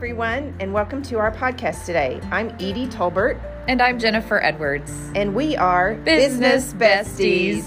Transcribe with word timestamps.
everyone, 0.00 0.56
and 0.60 0.72
welcome 0.72 1.02
to 1.02 1.18
our 1.18 1.30
podcast 1.30 1.84
today. 1.84 2.18
I'm 2.30 2.48
Edie 2.52 2.86
Tolbert, 2.86 3.38
And 3.68 3.82
I'm 3.82 3.98
Jennifer 3.98 4.42
Edwards. 4.42 4.90
and 5.14 5.34
we 5.34 5.58
are 5.58 5.94
Business 5.96 6.72
Besties. 6.72 7.66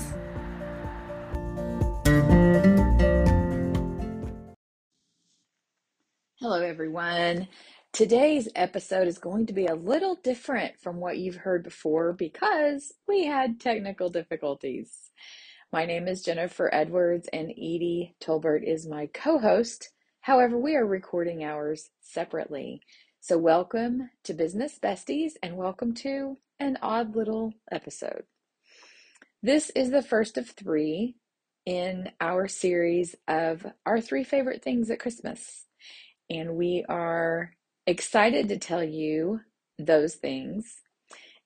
Hello, 6.40 6.60
everyone. 6.60 7.50
Today's 7.92 8.50
episode 8.56 9.08
is 9.08 9.20
going 9.20 9.46
to 9.46 9.54
be 9.54 9.68
a 9.68 9.76
little 9.76 10.16
different 10.16 10.80
from 10.82 11.00
what 11.00 11.20
you've 11.20 11.36
heard 11.36 11.64
before 11.64 12.14
because 12.14 12.94
we 13.08 13.26
had 13.26 13.60
technical 13.60 14.10
difficulties. 14.10 15.12
My 15.72 15.86
name 15.86 16.08
is 16.08 16.24
Jennifer 16.24 16.68
Edwards, 16.74 17.30
and 17.32 17.52
Edie 17.52 18.16
Tolbert 18.20 18.64
is 18.68 18.88
my 18.88 19.06
co 19.14 19.38
host. 19.38 19.92
However, 20.24 20.58
we 20.58 20.78
are 20.78 20.86
recording 20.86 21.44
ours 21.44 21.90
separately. 22.00 22.80
So, 23.20 23.38
welcome 23.38 24.10
to 24.24 24.34
Business 24.34 24.80
Besties 24.82 25.34
and 25.44 25.58
welcome 25.58 25.94
to 25.96 26.38
an 26.62 26.78
odd 26.82 27.18
little 27.18 27.52
episode. 27.70 28.24
This 29.42 29.70
is 29.72 29.92
the 29.92 30.02
first 30.02 30.38
of 30.38 30.50
three 30.50 31.18
in 31.66 32.10
our 32.22 32.48
series 32.48 33.18
of 33.28 33.66
our 33.86 34.00
three 34.00 34.24
favorite 34.24 34.64
things 34.64 34.90
at 34.90 35.02
Christmas. 35.02 35.66
And 36.30 36.56
we 36.56 36.86
are 36.88 37.52
excited 37.86 38.48
to 38.48 38.58
tell 38.58 38.82
you 38.82 39.42
those 39.78 40.16
things. 40.16 40.84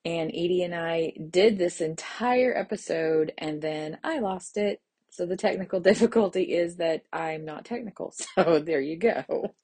And 0.05 0.29
Edie 0.29 0.61
and 0.61 0.75
I 0.75 1.13
did 1.31 1.57
this 1.57 1.81
entire 1.81 2.55
episode 2.55 3.33
and 3.39 3.59
then 3.59 3.97
I 4.03 4.19
lost 4.19 4.55
it. 4.55 4.81
So 5.17 5.25
the 5.25 5.35
technical 5.35 5.79
difficulty 5.91 6.43
is 6.43 6.75
that 6.75 7.03
I'm 7.11 7.43
not 7.43 7.65
technical. 7.65 8.13
So 8.35 8.59
there 8.59 8.79
you 8.79 8.97
go. 8.97 9.55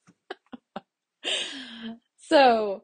so 2.17 2.81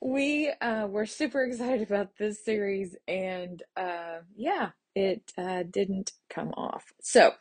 we 0.00 0.48
uh, 0.60 0.86
were 0.86 1.06
super 1.06 1.42
excited 1.42 1.82
about 1.82 2.16
this 2.16 2.44
series 2.44 2.94
and 3.08 3.60
uh, 3.76 4.18
yeah, 4.36 4.70
it 4.94 5.32
uh, 5.36 5.64
didn't 5.68 6.12
come 6.30 6.50
off. 6.50 6.84
So 7.00 7.32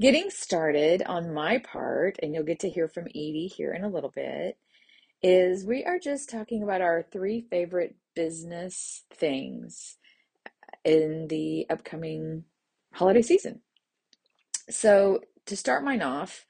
getting 0.00 0.30
started 0.30 1.02
on 1.02 1.34
my 1.34 1.58
part, 1.58 2.20
and 2.22 2.32
you'll 2.32 2.44
get 2.44 2.60
to 2.60 2.70
hear 2.70 2.86
from 2.86 3.08
Edie 3.08 3.52
here 3.52 3.72
in 3.72 3.82
a 3.82 3.90
little 3.90 4.12
bit, 4.14 4.58
is 5.24 5.64
we 5.64 5.84
are 5.84 5.98
just 5.98 6.30
talking 6.30 6.62
about 6.62 6.82
our 6.82 7.04
three 7.10 7.40
favorite 7.50 7.96
business 8.14 9.02
things 9.12 9.96
in 10.84 11.26
the 11.28 11.66
upcoming 11.68 12.44
holiday 12.92 13.22
season. 13.22 13.60
So, 14.70 15.20
to 15.46 15.56
start 15.56 15.82
mine 15.82 16.02
off, 16.02 16.44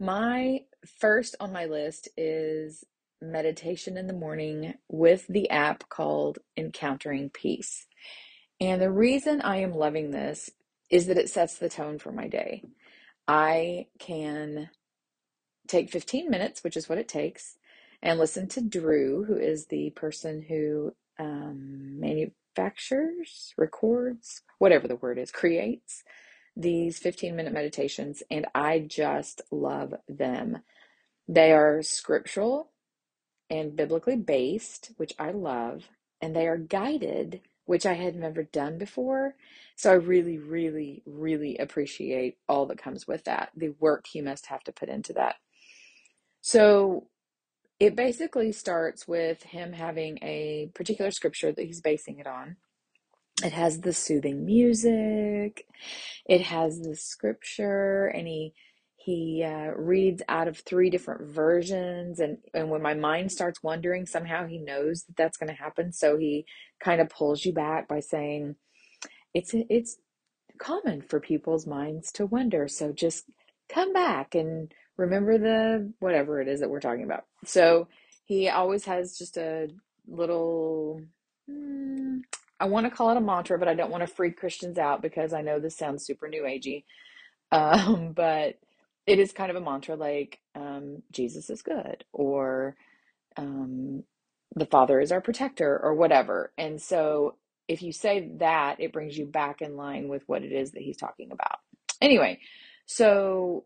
my 0.00 0.62
first 0.98 1.36
on 1.38 1.52
my 1.52 1.66
list 1.66 2.08
is 2.16 2.84
meditation 3.20 3.96
in 3.96 4.08
the 4.08 4.12
morning 4.12 4.74
with 4.88 5.26
the 5.28 5.48
app 5.48 5.88
called 5.88 6.40
Encountering 6.56 7.30
Peace. 7.30 7.86
And 8.60 8.82
the 8.82 8.90
reason 8.90 9.40
I 9.40 9.58
am 9.58 9.72
loving 9.74 10.10
this 10.10 10.50
is 10.90 11.06
that 11.06 11.18
it 11.18 11.30
sets 11.30 11.58
the 11.58 11.68
tone 11.68 11.98
for 11.98 12.10
my 12.10 12.26
day. 12.26 12.64
I 13.28 13.86
can 14.00 14.70
take 15.68 15.90
15 15.90 16.28
minutes, 16.28 16.64
which 16.64 16.76
is 16.76 16.88
what 16.88 16.98
it 16.98 17.08
takes, 17.08 17.56
and 18.02 18.18
listen 18.18 18.48
to 18.48 18.60
Drew, 18.60 19.24
who 19.24 19.36
is 19.36 19.66
the 19.66 19.90
person 19.90 20.42
who 20.42 20.94
um, 21.20 22.00
manufactures, 22.00 23.54
records, 23.56 24.42
whatever 24.58 24.88
the 24.88 24.96
word 24.96 25.18
is, 25.18 25.30
creates 25.30 26.02
these 26.56 26.98
15 26.98 27.34
minute 27.34 27.52
meditations. 27.52 28.22
And 28.30 28.46
I 28.54 28.80
just 28.80 29.42
love 29.50 29.94
them. 30.08 30.58
They 31.28 31.52
are 31.52 31.82
scriptural 31.82 32.70
and 33.48 33.76
biblically 33.76 34.16
based, 34.16 34.92
which 34.96 35.12
I 35.18 35.30
love, 35.30 35.84
and 36.20 36.34
they 36.34 36.46
are 36.46 36.56
guided, 36.56 37.40
which 37.64 37.86
I 37.86 37.94
had 37.94 38.16
never 38.16 38.42
done 38.42 38.78
before. 38.78 39.34
So 39.76 39.90
I 39.90 39.94
really, 39.94 40.38
really, 40.38 41.02
really 41.06 41.58
appreciate 41.58 42.38
all 42.48 42.66
that 42.66 42.82
comes 42.82 43.06
with 43.06 43.24
that, 43.24 43.50
the 43.56 43.74
work 43.80 44.06
you 44.14 44.22
must 44.22 44.46
have 44.46 44.64
to 44.64 44.72
put 44.72 44.88
into 44.88 45.12
that. 45.14 45.36
So 46.40 47.08
it 47.78 47.96
basically 47.96 48.52
starts 48.52 49.06
with 49.08 49.42
him 49.42 49.72
having 49.72 50.18
a 50.22 50.70
particular 50.74 51.10
scripture 51.10 51.52
that 51.52 51.64
he's 51.64 51.80
basing 51.80 52.18
it 52.18 52.26
on. 52.26 52.56
It 53.44 53.52
has 53.52 53.80
the 53.80 53.92
soothing 53.92 54.44
music, 54.46 55.66
it 56.26 56.42
has 56.42 56.80
the 56.80 56.96
scripture, 56.96 58.06
and 58.06 58.26
he 58.26 58.54
he 58.96 59.44
uh, 59.44 59.72
reads 59.76 60.22
out 60.28 60.46
of 60.48 60.58
three 60.60 60.88
different 60.90 61.28
versions 61.32 62.20
and 62.20 62.38
and 62.54 62.70
when 62.70 62.82
my 62.82 62.94
mind 62.94 63.32
starts 63.32 63.62
wandering 63.62 64.06
somehow 64.06 64.46
he 64.46 64.58
knows 64.58 65.04
that 65.04 65.16
that's 65.16 65.36
going 65.36 65.48
to 65.48 65.54
happen. 65.62 65.92
So 65.92 66.16
he 66.18 66.46
kind 66.82 67.00
of 67.00 67.08
pulls 67.10 67.44
you 67.44 67.52
back 67.52 67.88
by 67.88 68.00
saying 68.00 68.56
it's 69.34 69.52
it's 69.54 69.98
common 70.58 71.02
for 71.02 71.20
people's 71.20 71.66
minds 71.66 72.12
to 72.12 72.26
wonder 72.26 72.68
so 72.68 72.92
just 72.92 73.24
come 73.68 73.92
back 73.92 74.34
and 74.34 74.72
remember 74.96 75.38
the 75.38 75.92
whatever 76.00 76.40
it 76.40 76.48
is 76.48 76.60
that 76.60 76.70
we're 76.70 76.80
talking 76.80 77.04
about. 77.04 77.24
So 77.44 77.88
he 78.24 78.48
always 78.48 78.84
has 78.84 79.18
just 79.18 79.36
a 79.36 79.68
little 80.06 81.02
mm, 81.50 82.20
i 82.62 82.66
want 82.66 82.86
to 82.86 82.92
call 82.92 83.10
it 83.10 83.18
a 83.18 83.22
mantra 83.22 83.58
but 83.58 83.68
i 83.68 83.74
don't 83.74 83.92
want 83.92 84.02
to 84.02 84.08
freak 84.14 84.38
christians 84.38 84.78
out 84.78 85.02
because 85.02 85.34
i 85.34 85.42
know 85.42 85.60
this 85.60 85.76
sounds 85.78 86.06
super 86.06 86.28
new 86.28 86.44
agey. 86.44 86.84
Um, 87.52 88.12
but 88.14 88.60
it 89.06 89.20
is 89.20 89.32
kind 89.32 89.50
of 89.50 89.56
a 89.56 89.60
mantra 89.62 89.96
like 89.96 90.40
um, 90.56 91.02
jesus 91.12 91.50
is 91.50 91.62
good 91.62 92.04
or 92.12 92.76
um, 93.38 94.04
the 94.56 94.66
father 94.66 95.00
is 95.00 95.12
our 95.12 95.22
protector 95.22 95.80
or 95.82 95.94
whatever. 95.96 96.52
And 96.58 96.82
so 96.82 97.36
if 97.68 97.82
you 97.82 97.92
say 97.92 98.30
that 98.38 98.80
it 98.80 98.92
brings 98.94 99.18
you 99.18 99.26
back 99.26 99.62
in 99.62 99.76
line 99.76 100.08
with 100.08 100.24
what 100.28 100.44
it 100.44 100.52
is 100.52 100.72
that 100.72 100.82
he's 100.82 100.98
talking 100.98 101.32
about. 101.32 101.58
Anyway 102.02 102.40
so 102.86 103.64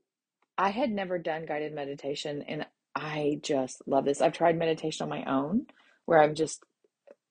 i 0.58 0.70
had 0.70 0.90
never 0.90 1.18
done 1.18 1.46
guided 1.46 1.74
meditation 1.74 2.42
and 2.48 2.66
i 2.94 3.40
just 3.42 3.82
love 3.86 4.04
this. 4.04 4.20
I've 4.22 4.32
tried 4.34 4.58
meditation 4.58 5.04
on 5.04 5.10
my 5.10 5.24
own 5.24 5.66
where 6.06 6.22
i'm 6.22 6.34
just 6.36 6.64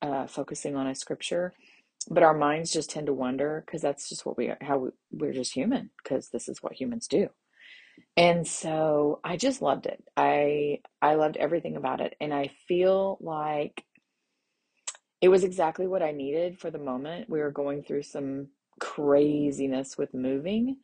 uh, 0.02 0.28
focusing 0.28 0.76
on 0.76 0.88
a 0.88 0.96
scripture 0.96 1.54
but 2.10 2.24
our 2.24 2.38
minds 2.38 2.72
just 2.72 2.90
tend 2.92 3.08
to 3.08 3.14
wander 3.14 3.64
because 3.66 3.82
that's 3.82 4.10
just 4.10 4.26
what 4.26 4.38
we 4.38 4.52
how 4.62 4.78
we, 4.80 4.90
we're 5.12 5.34
just 5.34 5.54
human 5.54 5.90
because 6.04 6.30
this 6.30 6.50
is 6.50 6.64
what 6.64 6.74
humans 6.74 7.08
do 7.08 7.30
and 8.16 8.48
so 8.48 9.20
I 9.24 9.38
just 9.38 9.62
loved 9.62 9.86
it. 9.88 10.04
I 10.16 10.80
I 11.02 11.16
loved 11.16 11.38
everything 11.38 11.76
about 11.76 12.02
it 12.02 12.16
and 12.22 12.34
I 12.34 12.52
feel 12.68 13.18
like 13.22 13.84
it 15.22 15.30
was 15.30 15.44
exactly 15.44 15.88
what 15.88 16.04
I 16.04 16.12
needed 16.12 16.60
for 16.60 16.72
the 16.72 16.80
moment. 16.80 17.30
We 17.30 17.42
were 17.42 17.52
going 17.52 17.84
through 17.84 18.04
some 18.04 18.50
craziness 18.80 19.98
with 19.98 20.14
moving 20.14 20.78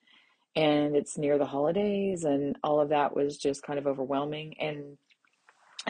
and 0.55 0.95
it's 0.95 1.17
near 1.17 1.37
the 1.37 1.45
holidays 1.45 2.25
and 2.25 2.57
all 2.63 2.81
of 2.81 2.89
that 2.89 3.15
was 3.15 3.37
just 3.37 3.63
kind 3.63 3.79
of 3.79 3.87
overwhelming 3.87 4.55
and 4.59 4.97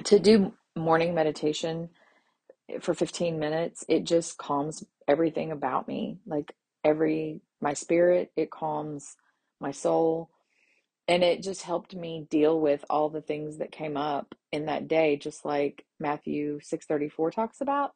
to 0.05 0.19
do 0.19 0.53
morning 0.77 1.15
meditation 1.15 1.89
for 2.79 2.93
15 2.93 3.39
minutes, 3.39 3.83
it 3.87 4.03
just 4.03 4.37
calms 4.37 4.83
everything 5.07 5.51
about 5.51 5.87
me. 5.87 6.17
Like 6.25 6.53
every 6.83 7.41
my 7.61 7.73
spirit, 7.73 8.31
it 8.35 8.49
calms 8.49 9.15
my 9.59 9.71
soul. 9.71 10.29
And 11.07 11.23
it 11.23 11.43
just 11.43 11.63
helped 11.63 11.95
me 11.95 12.25
deal 12.29 12.59
with 12.59 12.85
all 12.89 13.09
the 13.09 13.21
things 13.21 13.57
that 13.57 13.71
came 13.71 13.97
up 13.97 14.33
in 14.51 14.65
that 14.65 14.87
day 14.87 15.17
just 15.17 15.45
like 15.45 15.85
matthew 15.99 16.59
634 16.61 17.31
talks 17.31 17.61
about. 17.61 17.91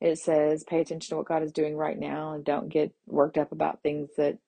It 0.00 0.18
says 0.18 0.64
pay 0.64 0.80
attention 0.80 1.10
to 1.10 1.16
what 1.16 1.26
god 1.26 1.42
is 1.42 1.52
doing 1.52 1.76
right 1.76 1.98
now 1.98 2.32
and 2.32 2.44
don't 2.44 2.68
get 2.68 2.92
worked 3.06 3.38
up 3.38 3.52
about 3.52 3.82
things 3.82 4.10
that 4.16 4.38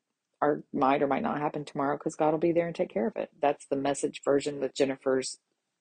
are 0.42 0.62
might 0.72 1.02
or 1.02 1.06
might 1.06 1.22
not 1.22 1.38
happen 1.38 1.64
tomorrow 1.64 1.96
because 1.96 2.14
god 2.16 2.32
will 2.32 2.38
be 2.38 2.52
there 2.52 2.66
and 2.66 2.74
take 2.74 2.92
care 2.92 3.06
of 3.06 3.16
it. 3.16 3.30
That's 3.40 3.66
the 3.66 3.76
message 3.76 4.22
version 4.24 4.60
with 4.60 4.74
jennifer's 4.74 5.38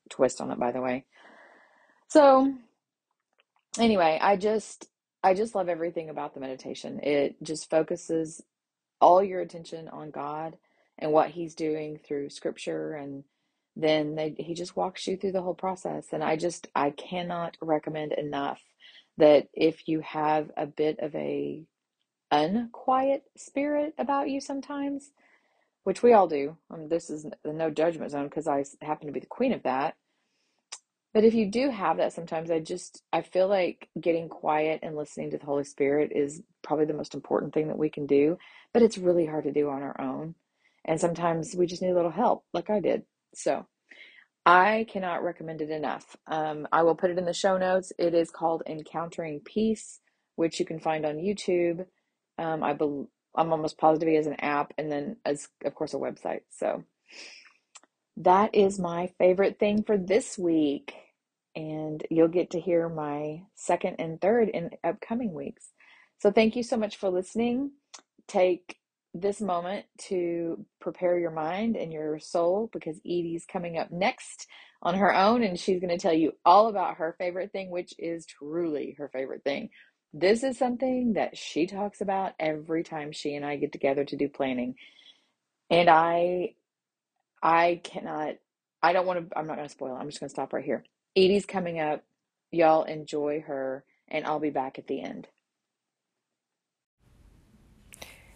twist 0.09 0.41
on 0.41 0.51
it 0.51 0.59
by 0.59 0.71
the 0.71 0.81
way. 0.81 1.05
So 2.07 2.53
anyway 3.77 4.17
i 4.21 4.35
just 4.35 4.87
i 5.23 5.33
just 5.33 5.55
love 5.55 5.69
everything 5.69 6.09
about 6.09 6.33
the 6.33 6.39
meditation. 6.39 6.99
It 7.03 7.35
just 7.43 7.69
focuses 7.69 8.41
all 9.01 9.23
your 9.23 9.41
attention 9.41 9.87
on 9.89 10.11
god 10.11 10.57
and 10.97 11.11
what 11.11 11.29
he's 11.29 11.55
doing 11.55 11.97
through 11.97 12.29
scripture 12.29 12.93
and 12.93 13.23
then 13.75 14.15
they, 14.15 14.35
he 14.37 14.53
just 14.53 14.75
walks 14.75 15.07
you 15.07 15.15
through 15.17 15.31
the 15.31 15.41
whole 15.41 15.53
process 15.53 16.07
and 16.11 16.23
i 16.23 16.35
just 16.35 16.67
i 16.75 16.89
cannot 16.91 17.57
recommend 17.61 18.11
enough 18.13 18.61
that 19.17 19.47
if 19.53 19.87
you 19.87 20.01
have 20.01 20.51
a 20.57 20.65
bit 20.65 20.99
of 20.99 21.15
a 21.15 21.63
unquiet 22.31 23.23
spirit 23.37 23.93
about 23.97 24.29
you 24.29 24.41
sometimes 24.41 25.11
which 25.83 26.03
we 26.03 26.13
all 26.13 26.27
do 26.27 26.57
um, 26.71 26.89
this 26.89 27.09
is 27.09 27.25
the 27.43 27.53
no 27.53 27.69
judgment 27.69 28.11
zone 28.11 28.25
because 28.25 28.47
i 28.47 28.63
happen 28.81 29.07
to 29.07 29.13
be 29.13 29.19
the 29.19 29.25
queen 29.25 29.53
of 29.53 29.63
that 29.63 29.95
but 31.13 31.23
if 31.23 31.33
you 31.33 31.49
do 31.49 31.69
have 31.69 31.97
that 31.97 32.13
sometimes 32.13 32.51
i 32.51 32.59
just 32.59 33.03
i 33.13 33.21
feel 33.21 33.47
like 33.47 33.89
getting 33.99 34.29
quiet 34.29 34.79
and 34.83 34.95
listening 34.95 35.31
to 35.31 35.37
the 35.37 35.45
holy 35.45 35.63
spirit 35.63 36.11
is 36.13 36.41
probably 36.63 36.85
the 36.85 36.93
most 36.93 37.15
important 37.15 37.53
thing 37.53 37.67
that 37.67 37.77
we 37.77 37.89
can 37.89 38.05
do 38.05 38.37
but 38.73 38.81
it's 38.81 38.97
really 38.97 39.25
hard 39.25 39.43
to 39.43 39.51
do 39.51 39.69
on 39.69 39.81
our 39.81 39.99
own 39.99 40.35
and 40.85 40.99
sometimes 40.99 41.55
we 41.55 41.67
just 41.67 41.81
need 41.81 41.91
a 41.91 41.95
little 41.95 42.11
help, 42.11 42.45
like 42.53 42.69
I 42.69 42.79
did. 42.79 43.03
So 43.35 43.65
I 44.45 44.87
cannot 44.91 45.23
recommend 45.23 45.61
it 45.61 45.69
enough. 45.69 46.15
Um, 46.27 46.67
I 46.71 46.83
will 46.83 46.95
put 46.95 47.11
it 47.11 47.17
in 47.17 47.25
the 47.25 47.33
show 47.33 47.57
notes. 47.57 47.91
It 47.99 48.13
is 48.13 48.31
called 48.31 48.63
Encountering 48.67 49.41
Peace, 49.41 49.99
which 50.35 50.59
you 50.59 50.65
can 50.65 50.79
find 50.79 51.05
on 51.05 51.17
YouTube. 51.17 51.85
Um, 52.37 52.63
I 52.63 52.73
bel 52.73 53.09
I'm 53.35 53.51
almost 53.51 53.77
positive 53.77 54.09
it 54.09 54.13
is 54.15 54.27
an 54.27 54.39
app, 54.39 54.73
and 54.77 54.91
then 54.91 55.17
as 55.25 55.47
of 55.63 55.75
course 55.75 55.93
a 55.93 55.97
website. 55.97 56.41
So 56.49 56.83
that 58.19 58.53
is 58.53 58.79
my 58.79 59.11
favorite 59.17 59.59
thing 59.59 59.83
for 59.83 59.97
this 59.97 60.37
week, 60.37 60.93
and 61.55 62.05
you'll 62.09 62.27
get 62.27 62.51
to 62.51 62.59
hear 62.59 62.89
my 62.89 63.43
second 63.55 63.95
and 63.99 64.19
third 64.19 64.49
in 64.49 64.71
upcoming 64.83 65.33
weeks. 65.33 65.69
So 66.19 66.31
thank 66.31 66.55
you 66.55 66.63
so 66.63 66.77
much 66.77 66.97
for 66.97 67.09
listening. 67.09 67.71
Take 68.27 68.77
this 69.13 69.41
moment 69.41 69.85
to 69.97 70.65
prepare 70.79 71.17
your 71.17 71.31
mind 71.31 71.75
and 71.75 71.91
your 71.91 72.19
soul 72.19 72.69
because 72.71 72.97
Edie's 72.99 73.45
coming 73.51 73.77
up 73.77 73.89
next 73.89 74.47
on 74.83 74.95
her 74.95 75.15
own 75.15 75.41
and 75.43 75.59
she's 75.59 75.79
going 75.79 75.89
to 75.89 75.97
tell 75.97 76.13
you 76.13 76.33
all 76.45 76.67
about 76.67 76.97
her 76.97 77.15
favorite 77.17 77.51
thing, 77.51 77.71
which 77.71 77.93
is 77.97 78.25
truly 78.25 78.95
her 78.97 79.09
favorite 79.11 79.43
thing. 79.43 79.69
This 80.13 80.43
is 80.43 80.57
something 80.57 81.13
that 81.13 81.37
she 81.37 81.67
talks 81.67 82.01
about 82.01 82.33
every 82.39 82.83
time 82.83 83.11
she 83.11 83.35
and 83.35 83.45
I 83.45 83.55
get 83.55 83.71
together 83.71 84.03
to 84.05 84.15
do 84.17 84.27
planning. 84.27 84.75
And 85.69 85.89
I 85.89 86.55
I 87.41 87.81
cannot 87.83 88.35
I 88.81 88.93
don't 88.93 89.05
want 89.05 89.29
to 89.29 89.37
I'm 89.37 89.47
not 89.47 89.57
going 89.57 89.67
to 89.67 89.73
spoil 89.73 89.95
it. 89.95 89.99
I'm 89.99 90.07
just 90.07 90.19
going 90.19 90.29
to 90.29 90.33
stop 90.33 90.53
right 90.53 90.63
here. 90.63 90.83
Edie's 91.15 91.45
coming 91.45 91.79
up. 91.79 92.03
Y'all 92.51 92.83
enjoy 92.83 93.43
her 93.45 93.83
and 94.07 94.25
I'll 94.25 94.39
be 94.39 94.49
back 94.49 94.79
at 94.79 94.87
the 94.87 95.01
end. 95.01 95.27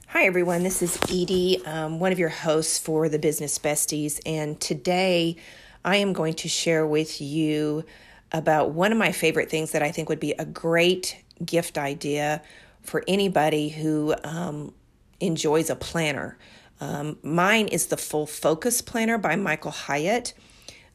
Hi, 0.07 0.25
everyone. 0.25 0.61
This 0.61 0.83
is 0.83 0.95
Edie, 1.09 1.65
um, 1.65 1.99
one 1.99 2.11
of 2.11 2.19
your 2.19 2.29
hosts 2.29 2.77
for 2.77 3.09
the 3.09 3.17
Business 3.17 3.57
Besties. 3.57 4.19
And 4.27 4.59
today 4.59 5.37
I 5.83 5.95
am 5.95 6.13
going 6.13 6.35
to 6.35 6.47
share 6.47 6.85
with 6.85 7.19
you 7.19 7.83
about 8.31 8.71
one 8.71 8.91
of 8.91 8.97
my 8.97 9.11
favorite 9.11 9.49
things 9.49 9.71
that 9.71 9.81
I 9.81 9.91
think 9.91 10.09
would 10.09 10.19
be 10.19 10.33
a 10.33 10.45
great 10.45 11.23
gift 11.43 11.79
idea 11.79 12.43
for 12.81 13.03
anybody 13.07 13.69
who 13.69 14.13
um, 14.23 14.73
enjoys 15.19 15.71
a 15.71 15.75
planner. 15.75 16.37
Um, 16.83 17.17
mine 17.23 17.69
is 17.69 17.85
the 17.85 17.95
Full 17.95 18.27
Focus 18.27 18.81
Planner 18.81 19.17
by 19.17 19.37
Michael 19.37 19.71
Hyatt. 19.71 20.33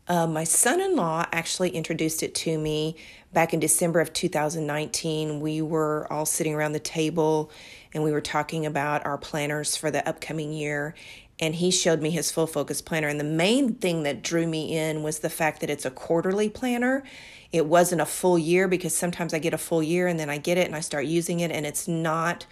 Uh, 0.06 0.26
my 0.26 0.44
son 0.44 0.82
in 0.82 0.94
law 0.94 1.25
actually 1.32 1.70
introduced 1.70 2.23
it 2.23 2.35
to 2.35 2.58
me 2.58 2.94
back 3.32 3.55
in 3.55 3.61
December 3.61 3.99
of 4.00 4.12
2019. 4.12 5.40
We 5.40 5.62
were 5.62 6.06
all 6.11 6.26
sitting 6.26 6.55
around 6.55 6.73
the 6.73 6.79
table 6.79 7.50
and 7.94 8.05
we 8.05 8.12
were 8.12 8.20
talking 8.20 8.67
about 8.67 9.06
our 9.06 9.17
planners 9.17 9.79
for 9.79 9.90
the 9.90 10.06
upcoming 10.06 10.52
year. 10.52 10.94
And 11.38 11.55
he 11.55 11.70
showed 11.70 12.02
me 12.02 12.11
his 12.11 12.31
full 12.31 12.46
focus 12.46 12.82
planner. 12.82 13.08
And 13.08 13.19
the 13.19 13.25
main 13.25 13.73
thing 13.73 14.02
that 14.02 14.23
drew 14.23 14.46
me 14.46 14.76
in 14.76 15.02
was 15.02 15.20
the 15.20 15.31
fact 15.31 15.62
that 15.62 15.70
it's 15.70 15.87
a 15.87 15.91
quarterly 15.91 16.50
planner. 16.50 17.02
It 17.50 17.64
wasn't 17.64 18.02
a 18.02 18.06
full 18.06 18.38
year 18.38 18.69
because 18.69 18.94
sometimes 18.94 19.32
I 19.32 19.38
get 19.38 19.55
a 19.55 19.58
full 19.58 19.82
year 19.82 20.06
and 20.06 20.20
then 20.20 20.29
I 20.29 20.37
get 20.37 20.58
it 20.58 20.67
and 20.67 20.76
I 20.76 20.81
start 20.81 21.06
using 21.06 21.41
it, 21.41 21.50
and 21.50 21.64
it's 21.64 21.88
not 21.88 22.44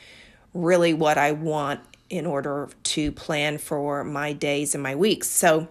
really 0.55 0.95
what 0.95 1.19
I 1.19 1.33
want 1.33 1.81
in 2.09 2.27
order 2.27 2.71
to 2.83 3.13
plan 3.13 3.59
for 3.59 4.03
my 4.05 4.33
days 4.33 4.75
and 4.75 4.83
my 4.83 4.95
weeks. 4.95 5.29
So 5.29 5.69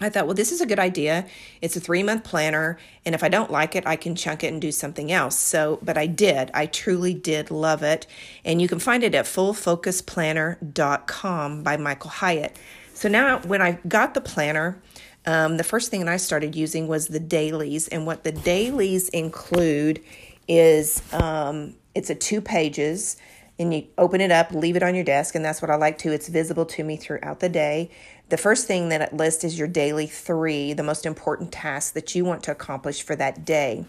I 0.00 0.08
thought, 0.08 0.26
well, 0.26 0.34
this 0.34 0.50
is 0.50 0.62
a 0.62 0.66
good 0.66 0.78
idea. 0.78 1.26
It's 1.60 1.76
a 1.76 1.80
three 1.80 2.02
month 2.02 2.24
planner, 2.24 2.78
and 3.04 3.14
if 3.14 3.22
I 3.22 3.28
don't 3.28 3.50
like 3.50 3.76
it, 3.76 3.86
I 3.86 3.96
can 3.96 4.16
chunk 4.16 4.42
it 4.42 4.50
and 4.50 4.58
do 4.60 4.72
something 4.72 5.12
else. 5.12 5.36
So, 5.36 5.78
but 5.82 5.98
I 5.98 6.06
did. 6.06 6.50
I 6.54 6.64
truly 6.66 7.12
did 7.12 7.50
love 7.50 7.82
it. 7.82 8.06
And 8.44 8.62
you 8.62 8.68
can 8.68 8.78
find 8.78 9.04
it 9.04 9.14
at 9.14 9.26
fullfocusplanner.com 9.26 11.62
by 11.62 11.76
Michael 11.76 12.10
Hyatt. 12.10 12.56
So 12.94 13.10
now, 13.10 13.40
when 13.40 13.60
I 13.60 13.72
got 13.88 14.14
the 14.14 14.22
planner, 14.22 14.80
um, 15.26 15.58
the 15.58 15.64
first 15.64 15.90
thing 15.90 16.00
that 16.00 16.08
I 16.08 16.16
started 16.16 16.56
using 16.56 16.88
was 16.88 17.08
the 17.08 17.20
dailies. 17.20 17.88
And 17.88 18.06
what 18.06 18.24
the 18.24 18.32
dailies 18.32 19.10
include 19.10 20.02
is 20.48 21.02
um, 21.12 21.74
it's 21.94 22.08
a 22.08 22.14
two 22.14 22.40
pages 22.40 23.18
and 23.60 23.74
you 23.74 23.86
open 23.98 24.22
it 24.22 24.32
up, 24.32 24.52
leave 24.52 24.74
it 24.74 24.82
on 24.82 24.94
your 24.94 25.04
desk, 25.04 25.34
and 25.34 25.44
that's 25.44 25.60
what 25.60 25.70
I 25.70 25.76
like 25.76 25.98
to. 25.98 26.12
It's 26.12 26.28
visible 26.28 26.64
to 26.64 26.82
me 26.82 26.96
throughout 26.96 27.40
the 27.40 27.48
day. 27.50 27.90
The 28.30 28.38
first 28.38 28.66
thing 28.66 28.88
that 28.88 29.02
it 29.02 29.12
lists 29.12 29.44
is 29.44 29.58
your 29.58 29.68
daily 29.68 30.06
three, 30.06 30.72
the 30.72 30.82
most 30.82 31.04
important 31.04 31.52
tasks 31.52 31.90
that 31.90 32.14
you 32.14 32.24
want 32.24 32.42
to 32.44 32.52
accomplish 32.52 33.02
for 33.02 33.14
that 33.16 33.44
day. 33.44 33.84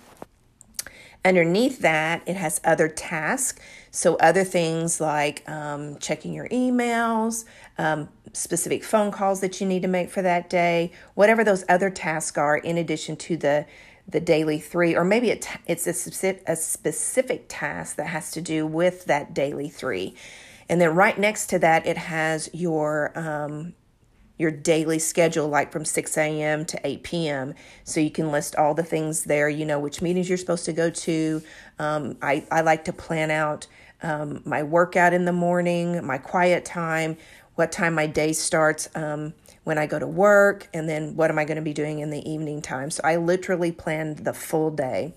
Underneath 1.23 1.79
that, 1.79 2.21
it 2.25 2.35
has 2.35 2.59
other 2.65 2.89
tasks. 2.89 3.61
So, 3.91 4.15
other 4.15 4.43
things 4.43 4.99
like 4.99 5.47
um, 5.47 5.97
checking 5.99 6.33
your 6.33 6.49
emails, 6.49 7.45
um, 7.77 8.09
specific 8.33 8.83
phone 8.83 9.11
calls 9.11 9.39
that 9.41 9.61
you 9.61 9.67
need 9.67 9.83
to 9.83 9.87
make 9.87 10.09
for 10.09 10.21
that 10.21 10.49
day, 10.49 10.91
whatever 11.13 11.43
those 11.43 11.63
other 11.69 11.89
tasks 11.89 12.37
are, 12.37 12.57
in 12.57 12.77
addition 12.77 13.15
to 13.17 13.37
the 13.37 13.65
the 14.11 14.19
daily 14.19 14.59
three, 14.59 14.95
or 14.95 15.03
maybe 15.03 15.29
it, 15.31 15.47
it's 15.65 15.87
a 15.87 15.93
specific, 15.93 16.43
a 16.47 16.55
specific 16.55 17.45
task 17.47 17.95
that 17.95 18.07
has 18.07 18.31
to 18.31 18.41
do 18.41 18.67
with 18.67 19.05
that 19.05 19.33
daily 19.33 19.69
three. 19.69 20.15
And 20.69 20.79
then 20.79 20.95
right 20.95 21.17
next 21.17 21.47
to 21.47 21.59
that, 21.59 21.85
it 21.85 21.97
has 21.97 22.49
your 22.53 23.11
um, 23.17 23.73
your 24.41 24.49
daily 24.51 24.97
schedule, 24.97 25.47
like 25.47 25.71
from 25.71 25.85
6 25.85 26.17
a.m. 26.17 26.65
to 26.65 26.79
8 26.83 27.03
p.m. 27.03 27.53
So 27.83 27.99
you 27.99 28.09
can 28.09 28.31
list 28.31 28.55
all 28.55 28.73
the 28.73 28.83
things 28.83 29.25
there. 29.25 29.47
You 29.47 29.65
know 29.65 29.77
which 29.79 30.01
meetings 30.01 30.27
you're 30.27 30.37
supposed 30.37 30.65
to 30.65 30.73
go 30.73 30.89
to. 30.89 31.43
Um, 31.77 32.17
I, 32.23 32.43
I 32.51 32.61
like 32.61 32.85
to 32.85 32.93
plan 32.93 33.29
out 33.29 33.67
um, 34.01 34.41
my 34.43 34.63
workout 34.63 35.13
in 35.13 35.25
the 35.25 35.31
morning, 35.31 36.03
my 36.03 36.17
quiet 36.17 36.65
time, 36.65 37.17
what 37.53 37.71
time 37.71 37.93
my 37.93 38.07
day 38.07 38.33
starts. 38.33 38.89
Um, 38.95 39.33
when 39.63 39.77
I 39.77 39.85
go 39.85 39.99
to 39.99 40.07
work, 40.07 40.67
and 40.73 40.89
then 40.89 41.15
what 41.15 41.29
am 41.29 41.37
I 41.37 41.45
going 41.45 41.57
to 41.57 41.61
be 41.61 41.73
doing 41.73 41.99
in 41.99 42.09
the 42.09 42.27
evening 42.29 42.61
time. 42.61 42.89
So 42.89 43.01
I 43.03 43.17
literally 43.17 43.71
planned 43.71 44.19
the 44.19 44.33
full 44.33 44.71
day. 44.71 45.13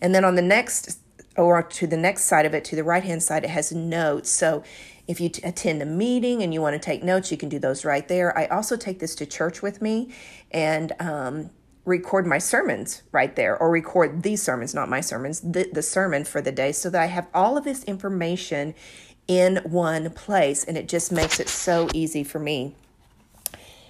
And 0.00 0.14
then 0.14 0.24
on 0.24 0.36
the 0.36 0.42
next, 0.42 1.00
or 1.36 1.62
to 1.62 1.86
the 1.86 1.96
next 1.96 2.24
side 2.24 2.46
of 2.46 2.54
it, 2.54 2.64
to 2.66 2.76
the 2.76 2.84
right 2.84 3.02
hand 3.02 3.22
side, 3.22 3.44
it 3.44 3.50
has 3.50 3.72
notes. 3.72 4.30
So 4.30 4.62
if 5.08 5.20
you 5.20 5.28
t- 5.30 5.42
attend 5.42 5.82
a 5.82 5.86
meeting 5.86 6.42
and 6.42 6.54
you 6.54 6.60
want 6.60 6.74
to 6.74 6.78
take 6.78 7.02
notes, 7.02 7.32
you 7.32 7.36
can 7.36 7.48
do 7.48 7.58
those 7.58 7.84
right 7.84 8.06
there. 8.06 8.36
I 8.38 8.46
also 8.46 8.76
take 8.76 9.00
this 9.00 9.14
to 9.16 9.26
church 9.26 9.62
with 9.62 9.82
me 9.82 10.14
and 10.52 10.92
um, 11.00 11.50
record 11.84 12.26
my 12.26 12.38
sermons 12.38 13.02
right 13.10 13.34
there, 13.34 13.56
or 13.56 13.70
record 13.70 14.22
these 14.22 14.42
sermons, 14.42 14.74
not 14.74 14.88
my 14.88 15.00
sermons, 15.00 15.40
the, 15.40 15.68
the 15.72 15.82
sermon 15.82 16.24
for 16.24 16.40
the 16.40 16.52
day, 16.52 16.70
so 16.70 16.90
that 16.90 17.02
I 17.02 17.06
have 17.06 17.26
all 17.34 17.56
of 17.56 17.64
this 17.64 17.82
information 17.84 18.74
in 19.26 19.56
one 19.64 20.10
place. 20.10 20.62
And 20.62 20.76
it 20.76 20.88
just 20.88 21.10
makes 21.10 21.40
it 21.40 21.48
so 21.48 21.88
easy 21.94 22.22
for 22.22 22.38
me 22.38 22.76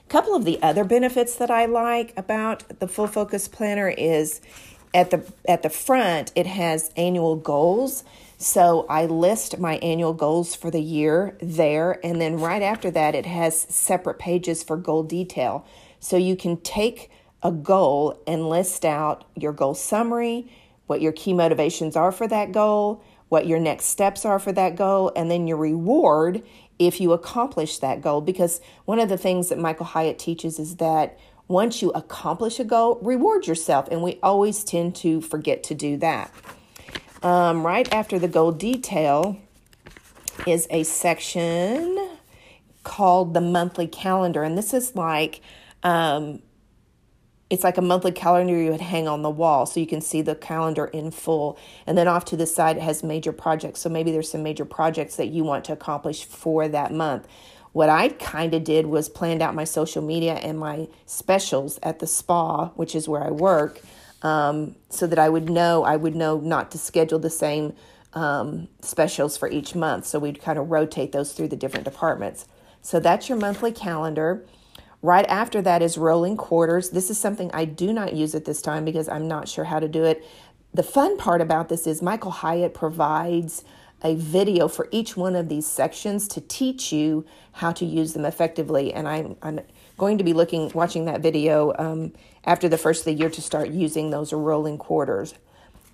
couple 0.08 0.34
of 0.34 0.44
the 0.44 0.60
other 0.62 0.84
benefits 0.84 1.36
that 1.36 1.50
I 1.50 1.66
like 1.66 2.12
about 2.16 2.80
the 2.80 2.88
full 2.88 3.06
focus 3.06 3.46
planner 3.48 3.88
is 3.88 4.40
at 4.94 5.10
the 5.10 5.22
at 5.46 5.62
the 5.62 5.70
front 5.70 6.32
it 6.34 6.46
has 6.46 6.90
annual 6.96 7.36
goals. 7.36 8.04
So 8.38 8.86
I 8.88 9.04
list 9.06 9.58
my 9.58 9.76
annual 9.78 10.14
goals 10.14 10.54
for 10.54 10.70
the 10.70 10.80
year 10.80 11.36
there 11.40 12.00
and 12.04 12.20
then 12.20 12.38
right 12.38 12.62
after 12.62 12.90
that 12.92 13.14
it 13.14 13.26
has 13.26 13.60
separate 13.60 14.18
pages 14.18 14.62
for 14.62 14.76
goal 14.76 15.02
detail. 15.02 15.66
So 16.00 16.16
you 16.16 16.36
can 16.36 16.58
take 16.58 17.10
a 17.42 17.52
goal 17.52 18.22
and 18.26 18.48
list 18.48 18.84
out 18.84 19.24
your 19.34 19.52
goal 19.52 19.74
summary, 19.74 20.50
what 20.86 21.00
your 21.00 21.12
key 21.12 21.32
motivations 21.32 21.96
are 21.96 22.12
for 22.12 22.26
that 22.28 22.52
goal, 22.52 23.02
what 23.28 23.46
your 23.46 23.60
next 23.60 23.86
steps 23.86 24.24
are 24.24 24.38
for 24.38 24.52
that 24.52 24.76
goal, 24.76 25.12
and 25.14 25.30
then 25.30 25.46
your 25.46 25.58
reward 25.58 26.42
if 26.78 27.00
you 27.00 27.12
accomplish 27.12 27.78
that 27.78 28.00
goal. 28.00 28.20
Because 28.20 28.60
one 28.84 28.98
of 28.98 29.08
the 29.08 29.18
things 29.18 29.48
that 29.48 29.58
Michael 29.58 29.86
Hyatt 29.86 30.18
teaches 30.18 30.58
is 30.58 30.76
that 30.76 31.18
once 31.48 31.80
you 31.80 31.90
accomplish 31.90 32.60
a 32.60 32.64
goal, 32.64 32.98
reward 33.02 33.46
yourself. 33.46 33.88
And 33.90 34.02
we 34.02 34.18
always 34.22 34.64
tend 34.64 34.94
to 34.96 35.20
forget 35.20 35.62
to 35.64 35.74
do 35.74 35.96
that. 35.98 36.32
Um, 37.22 37.66
right 37.66 37.92
after 37.92 38.18
the 38.18 38.28
goal 38.28 38.52
detail 38.52 39.38
is 40.46 40.66
a 40.70 40.84
section 40.84 42.16
called 42.84 43.34
the 43.34 43.40
monthly 43.40 43.86
calendar. 43.86 44.42
And 44.42 44.56
this 44.56 44.72
is 44.72 44.94
like 44.94 45.40
um, 45.82 46.42
it's 47.50 47.64
like 47.64 47.78
a 47.78 47.82
monthly 47.82 48.12
calendar 48.12 48.54
you 48.54 48.70
would 48.70 48.80
hang 48.80 49.08
on 49.08 49.22
the 49.22 49.30
wall 49.30 49.64
so 49.64 49.80
you 49.80 49.86
can 49.86 50.00
see 50.00 50.20
the 50.20 50.34
calendar 50.34 50.86
in 50.86 51.10
full. 51.10 51.58
And 51.86 51.96
then 51.96 52.06
off 52.06 52.24
to 52.26 52.36
the 52.36 52.46
side, 52.46 52.76
it 52.76 52.82
has 52.82 53.02
major 53.02 53.32
projects. 53.32 53.80
So 53.80 53.88
maybe 53.88 54.12
there's 54.12 54.30
some 54.30 54.42
major 54.42 54.64
projects 54.64 55.16
that 55.16 55.28
you 55.28 55.44
want 55.44 55.64
to 55.66 55.72
accomplish 55.72 56.24
for 56.24 56.68
that 56.68 56.92
month. 56.92 57.26
What 57.72 57.88
I 57.88 58.08
kind 58.08 58.54
of 58.54 58.64
did 58.64 58.86
was 58.86 59.08
planned 59.08 59.40
out 59.40 59.54
my 59.54 59.64
social 59.64 60.02
media 60.02 60.34
and 60.34 60.58
my 60.58 60.88
specials 61.06 61.78
at 61.82 62.00
the 62.00 62.06
spa, 62.06 62.68
which 62.70 62.94
is 62.94 63.08
where 63.08 63.22
I 63.22 63.30
work, 63.30 63.80
um, 64.22 64.74
so 64.90 65.06
that 65.06 65.18
I 65.18 65.28
would 65.28 65.48
know 65.48 65.84
I 65.84 65.96
would 65.96 66.16
know 66.16 66.40
not 66.40 66.70
to 66.72 66.78
schedule 66.78 67.18
the 67.18 67.30
same 67.30 67.74
um, 68.14 68.68
specials 68.80 69.36
for 69.36 69.48
each 69.48 69.74
month. 69.74 70.06
So 70.06 70.18
we'd 70.18 70.42
kind 70.42 70.58
of 70.58 70.70
rotate 70.70 71.12
those 71.12 71.32
through 71.32 71.48
the 71.48 71.56
different 71.56 71.84
departments. 71.84 72.46
So 72.82 73.00
that's 73.00 73.28
your 73.28 73.38
monthly 73.38 73.70
calendar. 73.70 74.44
Right 75.00 75.26
after 75.26 75.62
that 75.62 75.80
is 75.80 75.96
rolling 75.96 76.36
quarters. 76.36 76.90
This 76.90 77.08
is 77.08 77.18
something 77.18 77.50
I 77.52 77.64
do 77.64 77.92
not 77.92 78.14
use 78.14 78.34
at 78.34 78.44
this 78.44 78.60
time 78.60 78.84
because 78.84 79.08
I'm 79.08 79.28
not 79.28 79.48
sure 79.48 79.64
how 79.64 79.78
to 79.78 79.88
do 79.88 80.04
it. 80.04 80.24
The 80.74 80.82
fun 80.82 81.16
part 81.16 81.40
about 81.40 81.68
this 81.68 81.86
is 81.86 82.02
Michael 82.02 82.30
Hyatt 82.30 82.74
provides 82.74 83.64
a 84.02 84.14
video 84.14 84.68
for 84.68 84.88
each 84.90 85.16
one 85.16 85.34
of 85.34 85.48
these 85.48 85.66
sections 85.66 86.28
to 86.28 86.40
teach 86.40 86.92
you 86.92 87.24
how 87.52 87.72
to 87.72 87.84
use 87.84 88.12
them 88.12 88.24
effectively. 88.24 88.92
And 88.92 89.08
I'm, 89.08 89.36
I'm 89.42 89.60
going 89.96 90.18
to 90.18 90.24
be 90.24 90.32
looking, 90.32 90.70
watching 90.74 91.04
that 91.06 91.20
video 91.20 91.72
um, 91.78 92.12
after 92.44 92.68
the 92.68 92.78
first 92.78 93.00
of 93.00 93.04
the 93.06 93.14
year 93.14 93.30
to 93.30 93.42
start 93.42 93.70
using 93.70 94.10
those 94.10 94.32
rolling 94.32 94.78
quarters. 94.78 95.34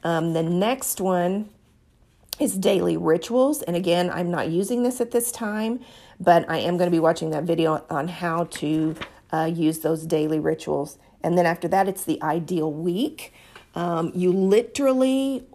Um, 0.03 0.35
the 0.35 0.43
next 0.43 1.01
one 1.01 1.49
is 2.41 2.57
daily 2.57 2.97
rituals. 2.97 3.63
And 3.63 3.77
again, 3.77 4.11
I'm 4.11 4.31
not 4.31 4.49
using 4.49 4.83
this 4.83 5.01
at 5.01 5.11
this 5.11 5.31
time, 5.31 5.81
but 6.21 6.49
I 6.49 6.59
am 6.59 6.77
going 6.77 6.89
to 6.89 6.95
be 6.95 7.01
watching 7.01 7.31
that 7.31 7.45
video 7.45 7.85
on 7.91 8.09
how 8.09 8.45
to 8.45 8.97
uh, 9.33 9.51
use 9.53 9.81
those 9.81 10.05
daily 10.07 10.41
rituals. 10.41 10.99
And 11.23 11.39
then 11.39 11.47
after 11.47 11.69
that, 11.69 11.89
it's 11.89 12.05
the 12.05 12.23
ideal 12.23 12.73
week. 12.73 13.33
Um, 13.75 14.13
you 14.15 14.33
literally 14.33 15.47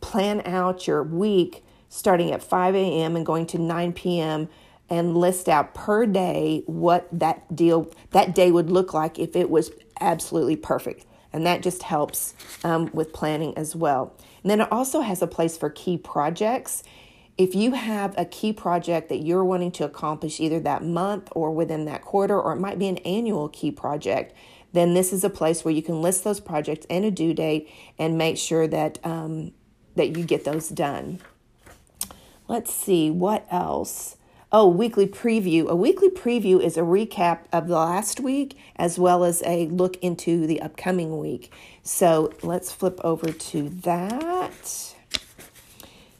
plan 0.00 0.42
out 0.44 0.86
your 0.86 1.02
week 1.02 1.64
starting 1.88 2.32
at 2.32 2.42
5 2.42 2.74
a.m. 2.74 3.16
and 3.16 3.24
going 3.24 3.46
to 3.46 3.58
9 3.58 3.92
p.m. 3.92 4.48
and 4.88 5.16
list 5.16 5.48
out 5.48 5.74
per 5.74 6.06
day 6.06 6.62
what 6.66 7.06
that 7.12 7.54
deal 7.54 7.92
that 8.10 8.34
day 8.34 8.50
would 8.50 8.70
look 8.70 8.94
like 8.94 9.18
if 9.18 9.36
it 9.36 9.50
was 9.50 9.70
absolutely 10.00 10.56
perfect. 10.56 11.06
And 11.32 11.46
that 11.46 11.62
just 11.62 11.82
helps 11.82 12.34
um, 12.64 12.90
with 12.92 13.12
planning 13.12 13.56
as 13.56 13.76
well. 13.76 14.14
And 14.42 14.50
then 14.50 14.60
it 14.60 14.72
also 14.72 15.00
has 15.00 15.22
a 15.22 15.26
place 15.26 15.56
for 15.56 15.70
key 15.70 15.96
projects. 15.96 16.82
If 17.38 17.54
you 17.54 17.72
have 17.72 18.14
a 18.18 18.24
key 18.24 18.52
project 18.52 19.08
that 19.08 19.24
you're 19.24 19.44
wanting 19.44 19.72
to 19.72 19.84
accomplish 19.84 20.40
either 20.40 20.60
that 20.60 20.84
month 20.84 21.28
or 21.32 21.50
within 21.50 21.84
that 21.86 22.02
quarter, 22.02 22.40
or 22.40 22.52
it 22.52 22.60
might 22.60 22.78
be 22.78 22.88
an 22.88 22.98
annual 22.98 23.48
key 23.48 23.70
project, 23.70 24.34
then 24.72 24.94
this 24.94 25.12
is 25.12 25.24
a 25.24 25.30
place 25.30 25.64
where 25.64 25.74
you 25.74 25.82
can 25.82 26.02
list 26.02 26.24
those 26.24 26.40
projects 26.40 26.86
and 26.90 27.04
a 27.04 27.10
due 27.10 27.34
date 27.34 27.70
and 27.98 28.18
make 28.18 28.36
sure 28.36 28.66
that 28.66 28.98
um, 29.04 29.52
that 29.96 30.16
you 30.16 30.24
get 30.24 30.44
those 30.44 30.68
done. 30.68 31.20
Let's 32.48 32.72
see 32.72 33.10
what 33.10 33.46
else. 33.50 34.16
Oh, 34.54 34.68
weekly 34.68 35.06
preview. 35.06 35.66
A 35.66 35.74
weekly 35.74 36.10
preview 36.10 36.62
is 36.62 36.76
a 36.76 36.82
recap 36.82 37.44
of 37.54 37.68
the 37.68 37.76
last 37.76 38.20
week 38.20 38.58
as 38.76 38.98
well 38.98 39.24
as 39.24 39.42
a 39.46 39.66
look 39.68 39.96
into 40.02 40.46
the 40.46 40.60
upcoming 40.60 41.16
week. 41.16 41.50
So 41.82 42.34
let's 42.42 42.70
flip 42.70 43.00
over 43.02 43.32
to 43.32 43.68
that. 43.70 44.94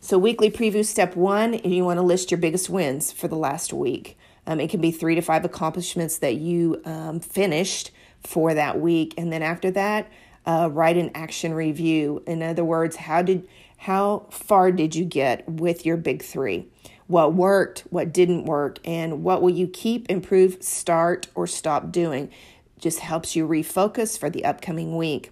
So, 0.01 0.19
weekly 0.19 0.51
preview 0.51 0.83
step 0.83 1.15
one, 1.15 1.53
you 1.63 1.85
want 1.85 1.99
to 1.99 2.03
list 2.03 2.31
your 2.31 2.39
biggest 2.39 2.71
wins 2.71 3.13
for 3.13 3.29
the 3.29 3.37
last 3.37 3.71
week. 3.71 4.17
Um, 4.47 4.61
it 4.61 4.71
can 4.71 4.81
be 4.81 4.91
three 4.93 5.15
to 5.15 5.21
five 5.21 5.45
accomplishments 5.45 6.17
that 6.19 6.37
you 6.37 6.81
um, 6.87 7.21
finished 7.21 7.91
for 8.23 8.55
that 8.55 8.81
week. 8.81 9.13
And 9.19 9.31
then 9.31 9.43
after 9.43 9.71
that, 9.73 10.11
uh, 10.47 10.71
write 10.73 10.97
an 10.97 11.11
action 11.15 11.53
review. 11.53 12.23
In 12.27 12.43
other 12.43 12.65
words, 12.65 12.97
how 12.97 13.21
did 13.21 13.47
how 13.77 14.27
far 14.31 14.73
did 14.73 14.95
you 14.95 15.05
get 15.05 15.47
with 15.47 15.85
your 15.85 15.99
big 15.99 16.23
three? 16.23 16.72
What 17.13 17.35
worked, 17.35 17.81
what 17.91 18.11
didn't 18.11 18.47
work, 18.47 18.79
and 18.87 19.23
what 19.23 19.43
will 19.43 19.51
you 19.51 19.67
keep, 19.67 20.11
improve, 20.11 20.63
start, 20.63 21.27
or 21.35 21.47
stop 21.47 21.93
doing? 21.93 22.31
Just 22.79 23.01
helps 23.01 23.37
you 23.37 23.47
refocus 23.47 24.19
for 24.19 24.31
the 24.31 24.47
upcoming 24.47 24.97
week. 24.97 25.31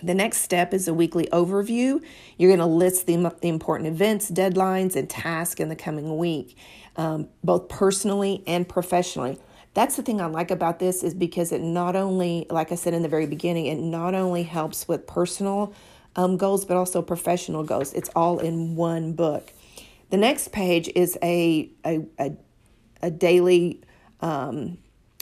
The 0.00 0.14
next 0.14 0.42
step 0.42 0.72
is 0.72 0.86
a 0.86 0.94
weekly 0.94 1.26
overview. 1.32 2.00
You're 2.38 2.50
going 2.50 2.60
to 2.60 2.66
list 2.66 3.08
the, 3.08 3.16
the 3.40 3.48
important 3.48 3.88
events, 3.88 4.30
deadlines, 4.30 4.94
and 4.94 5.10
tasks 5.10 5.60
in 5.60 5.70
the 5.70 5.74
coming 5.74 6.18
week, 6.18 6.56
um, 6.94 7.30
both 7.42 7.68
personally 7.68 8.44
and 8.46 8.68
professionally. 8.68 9.40
That's 9.74 9.96
the 9.96 10.04
thing 10.04 10.20
I 10.20 10.26
like 10.26 10.52
about 10.52 10.78
this 10.78 11.02
is 11.02 11.14
because 11.14 11.50
it 11.50 11.62
not 11.62 11.96
only, 11.96 12.46
like 12.48 12.70
I 12.70 12.76
said 12.76 12.94
in 12.94 13.02
the 13.02 13.08
very 13.08 13.26
beginning, 13.26 13.66
it 13.66 13.80
not 13.80 14.14
only 14.14 14.44
helps 14.44 14.86
with 14.86 15.04
personal 15.08 15.74
um, 16.14 16.36
goals, 16.36 16.64
but 16.64 16.76
also 16.76 17.02
professional 17.02 17.64
goals. 17.64 17.92
It's 17.92 18.10
all 18.14 18.38
in 18.38 18.76
one 18.76 19.14
book. 19.14 19.52
The 20.10 20.16
next 20.16 20.52
page 20.52 20.88
is 20.94 21.18
a 21.22 21.70
a, 21.84 22.06
a, 22.18 22.32
a 23.02 23.10
daily 23.10 23.82
um, 24.20 24.78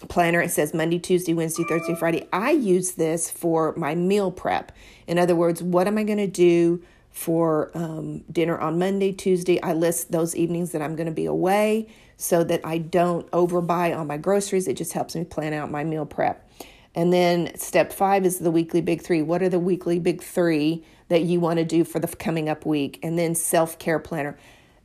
planner. 0.08 0.40
It 0.40 0.50
says 0.50 0.74
Monday, 0.74 0.98
Tuesday, 0.98 1.34
Wednesday, 1.34 1.64
Thursday, 1.64 1.94
Friday. 1.94 2.28
I 2.32 2.50
use 2.50 2.92
this 2.92 3.30
for 3.30 3.74
my 3.76 3.94
meal 3.94 4.30
prep. 4.30 4.72
In 5.06 5.18
other 5.18 5.34
words, 5.34 5.62
what 5.62 5.86
am 5.86 5.98
I 5.98 6.04
going 6.04 6.18
to 6.18 6.26
do 6.26 6.82
for 7.10 7.70
um, 7.74 8.20
dinner 8.30 8.58
on 8.58 8.78
Monday, 8.78 9.12
Tuesday? 9.12 9.60
I 9.62 9.72
list 9.72 10.12
those 10.12 10.36
evenings 10.36 10.72
that 10.72 10.82
I'm 10.82 10.96
going 10.96 11.06
to 11.06 11.12
be 11.12 11.26
away 11.26 11.88
so 12.16 12.44
that 12.44 12.60
I 12.64 12.78
don't 12.78 13.30
overbuy 13.30 13.96
on 13.96 14.06
my 14.06 14.16
groceries. 14.16 14.68
It 14.68 14.76
just 14.76 14.92
helps 14.92 15.16
me 15.16 15.24
plan 15.24 15.52
out 15.52 15.70
my 15.70 15.84
meal 15.84 16.06
prep. 16.06 16.48
And 16.94 17.12
then 17.12 17.56
step 17.58 17.92
five 17.92 18.24
is 18.24 18.38
the 18.38 18.52
weekly 18.52 18.80
big 18.80 19.02
three. 19.02 19.20
What 19.20 19.42
are 19.42 19.48
the 19.48 19.58
weekly 19.58 19.98
big 19.98 20.22
three 20.22 20.84
that 21.08 21.22
you 21.22 21.40
want 21.40 21.58
to 21.58 21.64
do 21.64 21.82
for 21.82 21.98
the 21.98 22.06
coming 22.06 22.48
up 22.48 22.64
week? 22.64 23.00
And 23.02 23.18
then 23.18 23.34
self 23.34 23.78
care 23.78 23.98
planner. 23.98 24.38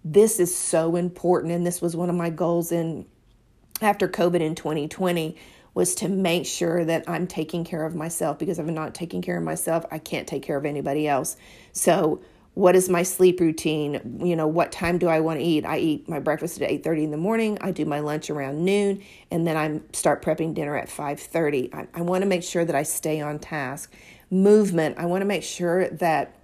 This 0.03 0.39
is 0.39 0.55
so 0.55 0.95
important. 0.95 1.53
And 1.53 1.65
this 1.65 1.81
was 1.81 1.95
one 1.95 2.09
of 2.09 2.15
my 2.15 2.29
goals 2.29 2.71
in 2.71 3.05
after 3.81 4.07
COVID 4.07 4.41
in 4.41 4.55
2020 4.55 5.35
was 5.73 5.95
to 5.95 6.09
make 6.09 6.45
sure 6.45 6.83
that 6.83 7.03
I'm 7.07 7.27
taking 7.27 7.63
care 7.63 7.85
of 7.85 7.95
myself 7.95 8.39
because 8.39 8.59
if 8.59 8.67
I'm 8.67 8.73
not 8.73 8.93
taking 8.93 9.21
care 9.21 9.37
of 9.37 9.43
myself, 9.43 9.85
I 9.91 9.99
can't 9.99 10.27
take 10.27 10.43
care 10.43 10.57
of 10.57 10.65
anybody 10.65 11.07
else. 11.07 11.37
So 11.71 12.21
what 12.55 12.75
is 12.75 12.89
my 12.89 13.03
sleep 13.03 13.39
routine 13.39 14.19
you 14.21 14.35
know 14.35 14.47
what 14.47 14.71
time 14.71 14.97
do 14.97 15.07
i 15.07 15.19
want 15.19 15.39
to 15.39 15.45
eat 15.45 15.65
i 15.65 15.77
eat 15.77 16.09
my 16.09 16.19
breakfast 16.19 16.61
at 16.61 16.69
8.30 16.69 17.03
in 17.03 17.11
the 17.11 17.17
morning 17.17 17.57
i 17.61 17.71
do 17.71 17.85
my 17.85 17.99
lunch 17.99 18.29
around 18.29 18.65
noon 18.65 19.01
and 19.31 19.47
then 19.47 19.55
i 19.55 19.79
start 19.95 20.21
prepping 20.21 20.53
dinner 20.53 20.75
at 20.75 20.89
5.30 20.89 21.73
i, 21.73 21.87
I 21.93 22.01
want 22.01 22.23
to 22.23 22.27
make 22.27 22.43
sure 22.43 22.65
that 22.65 22.75
i 22.75 22.83
stay 22.83 23.21
on 23.21 23.39
task 23.39 23.93
movement 24.29 24.97
i 24.97 25.05
want 25.05 25.21
to 25.21 25.25
make 25.25 25.43
sure 25.43 25.89
that 25.89 26.38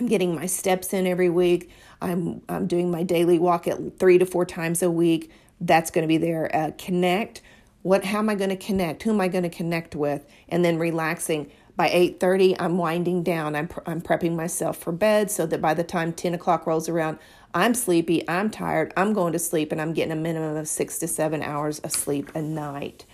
i'm 0.00 0.06
getting 0.06 0.34
my 0.34 0.46
steps 0.46 0.92
in 0.92 1.06
every 1.06 1.30
week. 1.30 1.70
I'm, 2.00 2.42
I'm 2.48 2.66
doing 2.66 2.90
my 2.90 3.02
daily 3.02 3.38
walk 3.38 3.66
at 3.66 3.98
three 3.98 4.18
to 4.18 4.26
four 4.26 4.44
times 4.44 4.82
a 4.82 4.90
week. 4.90 5.30
That's 5.60 5.90
going 5.90 6.02
to 6.02 6.08
be 6.08 6.18
there 6.18 6.54
uh, 6.54 6.72
connect. 6.76 7.40
What 7.82 8.04
how 8.04 8.18
am 8.18 8.28
i 8.28 8.34
going 8.34 8.50
to 8.50 8.56
connect? 8.56 9.02
Who 9.02 9.10
am 9.10 9.20
i 9.20 9.28
going 9.28 9.44
to 9.44 9.50
connect 9.50 9.94
with? 9.94 10.26
And 10.48 10.64
then 10.64 10.78
relaxing. 10.78 11.50
By 11.76 11.88
8.30 11.88 12.56
i'm 12.60 12.78
winding 12.78 13.24
down. 13.24 13.56
I'm, 13.56 13.68
I'm 13.84 14.00
prepping 14.00 14.36
myself 14.36 14.78
for 14.78 14.92
bed 14.92 15.30
so 15.30 15.44
that 15.46 15.60
by 15.60 15.74
the 15.74 15.82
time 15.82 16.12
10 16.12 16.34
o'clock 16.34 16.66
rolls 16.66 16.88
around 16.88 17.18
i'm 17.52 17.74
sleepy 17.74 18.28
i'm 18.28 18.48
tired 18.48 18.92
i'm 18.96 19.12
going 19.12 19.32
to 19.32 19.40
sleep 19.40 19.72
and 19.72 19.80
i'm 19.80 19.92
getting 19.92 20.12
a 20.12 20.16
minimum 20.16 20.56
of 20.56 20.68
six 20.68 20.98
to 20.98 21.08
seven 21.08 21.42
hours 21.42 21.80
of 21.80 21.90
sleep 21.90 22.30
a 22.34 22.42
night. 22.42 23.06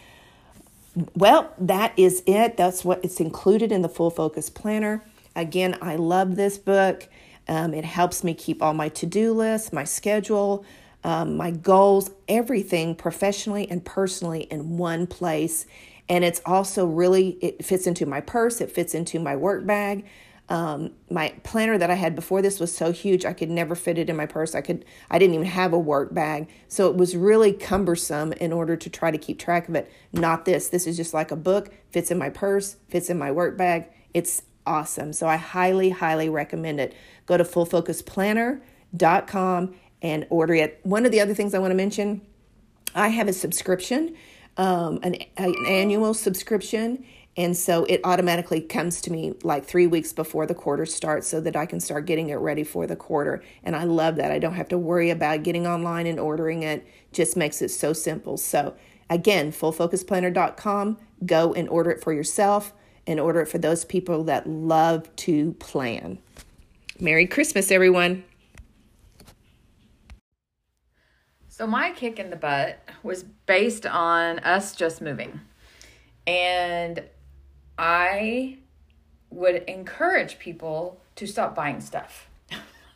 Well 1.15 1.55
that 1.59 1.95
is 1.97 2.23
it. 2.27 2.59
That's 2.59 2.85
what 2.85 3.03
it's 3.03 3.19
included 3.21 3.73
in 3.73 3.81
the 3.81 3.89
full 3.89 4.11
focus 4.11 4.51
planner 4.51 5.03
again 5.37 5.77
i 5.83 5.97
love 5.97 6.37
this 6.37 6.59
book. 6.59 7.09
Um, 7.49 7.75
it 7.75 7.85
helps 7.85 8.23
me 8.23 8.35
keep 8.35 8.63
all 8.63 8.75
my 8.75 8.89
to-do 8.89 9.33
lists 9.33 9.73
my 9.73 9.85
schedule 9.85 10.65
um, 11.05 11.37
my 11.37 11.51
goals 11.51 12.11
everything 12.29 12.95
professionally 12.95 13.69
and 13.71 13.85
personally 13.85 14.43
in 14.43 14.77
one 14.77 15.07
place. 15.07 15.67
And 16.09 16.25
it's 16.25 16.43
also 16.45 16.87
really 16.87 17.39
it 17.41 17.65
fits 17.65 17.87
into 17.87 18.07
my 18.07 18.21
purse 18.21 18.61
it 18.61 18.71
fits 18.71 18.95
into 18.95 19.19
my 19.19 19.37
work 19.37 19.65
bag. 19.67 20.07
Um, 20.49 20.91
my 21.09 21.33
planner 21.45 21.79
that 21.79 21.91
i 21.91 21.95
had 21.95 22.17
before 22.17 22.43
this 22.43 22.59
was 22.59 22.77
so 22.77 22.91
huge 22.91 23.25
i 23.25 23.33
could 23.33 23.51
never 23.51 23.77
fit 23.77 23.99
it 23.99 24.11
in 24.11 24.17
my 24.17 24.27
purse. 24.27 24.55
I 24.55 24.61
could 24.61 24.85
i 25.11 25.19
didn't 25.19 25.35
even 25.35 25.47
have 25.47 25.73
a 25.73 25.79
work 25.79 26.13
bag. 26.13 26.49
So 26.69 26.91
it 26.91 26.97
was 26.97 27.17
really 27.17 27.53
cumbersome 27.53 28.33
in 28.35 28.53
order 28.53 28.77
to 28.77 28.91
try 28.91 29.11
to 29.11 29.19
keep 29.19 29.39
track 29.39 29.69
of 29.69 29.75
it. 29.75 29.91
Not 30.13 30.45
this. 30.45 30.69
This 30.69 30.87
is 30.87 30.97
just 30.97 31.15
like 31.15 31.31
a 31.31 31.37
book 31.37 31.73
fits 31.91 32.11
in 32.11 32.19
my 32.19 32.31
purse 32.31 32.77
fits 32.89 33.09
in 33.09 33.19
my 33.19 33.31
work 33.31 33.57
bag. 33.57 33.87
It's 34.13 34.43
awesome 34.71 35.13
so 35.13 35.27
i 35.27 35.35
highly 35.37 35.91
highly 35.91 36.29
recommend 36.29 36.79
it 36.81 36.95
go 37.27 37.37
to 37.37 37.45
fullfocusplanner.com 37.45 39.75
and 40.03 40.27
order 40.31 40.55
it 40.55 40.81
one 40.85 41.05
of 41.05 41.13
the 41.13 41.21
other 41.21 41.35
things 41.35 41.53
i 41.55 41.59
want 41.59 41.73
to 41.73 41.77
mention 41.77 42.23
i 42.95 43.09
have 43.09 43.29
a 43.29 43.33
subscription 43.33 44.17
um, 44.57 44.99
an, 45.03 45.17
an 45.37 45.55
annual 45.67 46.15
subscription. 46.15 47.05
And 47.37 47.57
so 47.57 47.85
it 47.85 48.01
automatically 48.05 48.61
comes 48.61 49.01
to 49.03 49.13
me 49.13 49.35
like 49.43 49.65
three 49.65 49.87
weeks 49.87 50.13
before 50.13 50.47
the 50.47 50.55
quarter 50.55 50.85
starts 50.85 51.29
so 51.29 51.41
that 51.41 51.57
I 51.57 51.65
can 51.65 51.81
start 51.81 52.05
getting 52.05 52.29
it 52.29 52.35
ready 52.35 52.65
for 52.65 52.87
the 52.87 52.97
quarter. 52.97 53.43
And 53.63 53.77
I 53.77 53.85
love 53.85 54.17
that. 54.17 54.31
I 54.31 54.39
don't 54.39 54.55
have 54.55 54.69
to 54.69 54.79
worry 54.79 55.11
about 55.11 55.45
getting 55.45 55.67
online 55.67 56.07
and 56.07 56.21
ordering 56.21 56.63
it, 56.63 56.87
just 57.13 57.37
makes 57.37 57.63
it 57.63 57.71
so 57.71 57.93
simple. 57.93 58.37
So, 58.37 58.75
again, 59.09 59.53
fullfocusplanner.com, 59.53 60.99
go 61.25 61.55
and 61.55 61.69
order 61.69 61.91
it 61.91 62.03
for 62.03 62.13
yourself 62.13 62.73
and 63.07 63.19
order 63.21 63.45
for 63.45 63.59
those 63.59 63.85
people 63.85 64.25
that 64.25 64.49
love 64.49 65.15
to 65.17 65.53
plan. 65.55 66.19
Merry 66.99 67.27
Christmas, 67.27 67.71
everyone. 67.71 68.25
So 71.49 71.67
my 71.67 71.91
kick 71.91 72.19
in 72.19 72.31
the 72.31 72.37
butt 72.37 72.79
was 73.03 73.25
based 73.47 73.85
on 73.87 74.39
us 74.41 74.75
just 74.75 75.03
moving. 75.03 75.41
And 76.27 77.03
I 77.79 78.59
would 79.31 79.65
encourage 79.65 80.39
people 80.39 81.01
to 81.17 81.27
stop 81.27 81.55
buying 81.55 81.81
stuff. 81.81 82.29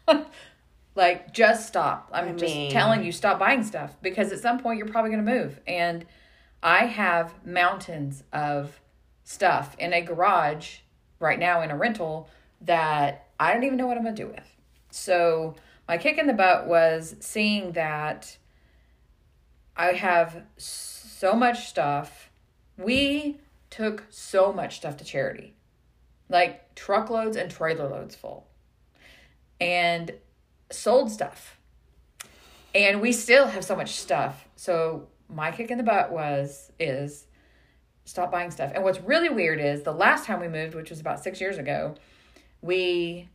like 0.94 1.32
just 1.32 1.66
stop. 1.68 2.10
I'm 2.12 2.24
I 2.24 2.28
mean, 2.28 2.38
just 2.38 2.70
telling 2.70 3.04
you 3.04 3.12
stop 3.12 3.38
buying 3.38 3.62
stuff 3.62 3.96
because 4.02 4.32
at 4.32 4.40
some 4.40 4.58
point 4.58 4.78
you're 4.78 4.88
probably 4.88 5.10
going 5.10 5.24
to 5.24 5.32
move 5.32 5.60
and 5.66 6.04
I 6.62 6.86
have 6.86 7.34
mountains 7.44 8.24
of 8.32 8.80
stuff 9.24 9.74
in 9.78 9.92
a 9.92 10.02
garage 10.02 10.76
right 11.18 11.38
now 11.38 11.62
in 11.62 11.70
a 11.70 11.76
rental 11.76 12.28
that 12.60 13.28
I 13.40 13.52
don't 13.52 13.64
even 13.64 13.76
know 13.78 13.86
what 13.86 13.96
I'm 13.96 14.04
going 14.04 14.14
to 14.14 14.22
do 14.22 14.28
with. 14.28 14.56
So 14.90 15.56
my 15.88 15.98
kick 15.98 16.18
in 16.18 16.26
the 16.26 16.32
butt 16.32 16.66
was 16.66 17.16
seeing 17.20 17.72
that 17.72 18.36
I 19.76 19.92
have 19.92 20.44
so 20.56 21.34
much 21.34 21.66
stuff. 21.68 22.30
We 22.76 23.40
took 23.70 24.04
so 24.10 24.52
much 24.52 24.76
stuff 24.76 24.96
to 24.98 25.04
charity, 25.04 25.54
like 26.28 26.74
truckloads 26.74 27.36
and 27.36 27.50
trailer 27.50 27.88
loads 27.88 28.14
full, 28.14 28.46
and 29.60 30.12
sold 30.70 31.10
stuff. 31.10 31.58
And 32.74 33.00
we 33.00 33.12
still 33.12 33.46
have 33.46 33.64
so 33.64 33.76
much 33.76 33.94
stuff. 33.94 34.48
So 34.56 35.08
my 35.28 35.50
kick 35.50 35.70
in 35.70 35.78
the 35.78 35.84
butt 35.84 36.12
was 36.12 36.70
is 36.78 37.26
stop 38.04 38.30
buying 38.30 38.50
stuff. 38.50 38.72
And 38.74 38.84
what's 38.84 39.00
really 39.00 39.28
weird 39.28 39.60
is 39.60 39.82
the 39.82 39.92
last 39.92 40.26
time 40.26 40.40
we 40.40 40.48
moved, 40.48 40.74
which 40.74 40.90
was 40.90 41.00
about 41.00 41.22
six 41.22 41.40
years 41.40 41.58
ago, 41.58 41.94
we 42.62 43.28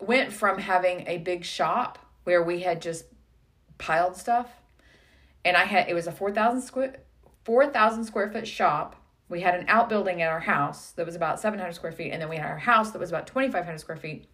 went 0.00 0.32
from 0.32 0.58
having 0.58 1.06
a 1.06 1.18
big 1.18 1.44
shop 1.44 1.98
where 2.24 2.42
we 2.42 2.60
had 2.60 2.82
just 2.82 3.04
piled 3.78 4.16
stuff 4.16 4.48
and 5.44 5.56
I 5.56 5.64
had 5.64 5.88
it 5.88 5.94
was 5.94 6.06
a 6.06 6.12
4,000 6.12 6.62
square 6.62 6.96
4,000 7.44 8.04
square 8.04 8.30
foot 8.30 8.46
shop. 8.46 8.96
We 9.28 9.40
had 9.40 9.54
an 9.54 9.64
outbuilding 9.68 10.22
at 10.22 10.30
our 10.30 10.40
house 10.40 10.92
that 10.92 11.06
was 11.06 11.16
about 11.16 11.40
700 11.40 11.72
square 11.72 11.92
feet 11.92 12.12
and 12.12 12.20
then 12.20 12.28
we 12.28 12.36
had 12.36 12.50
our 12.50 12.58
house 12.58 12.90
that 12.92 12.98
was 12.98 13.10
about 13.10 13.26
2,500 13.26 13.78
square 13.78 13.96
feet. 13.96 14.28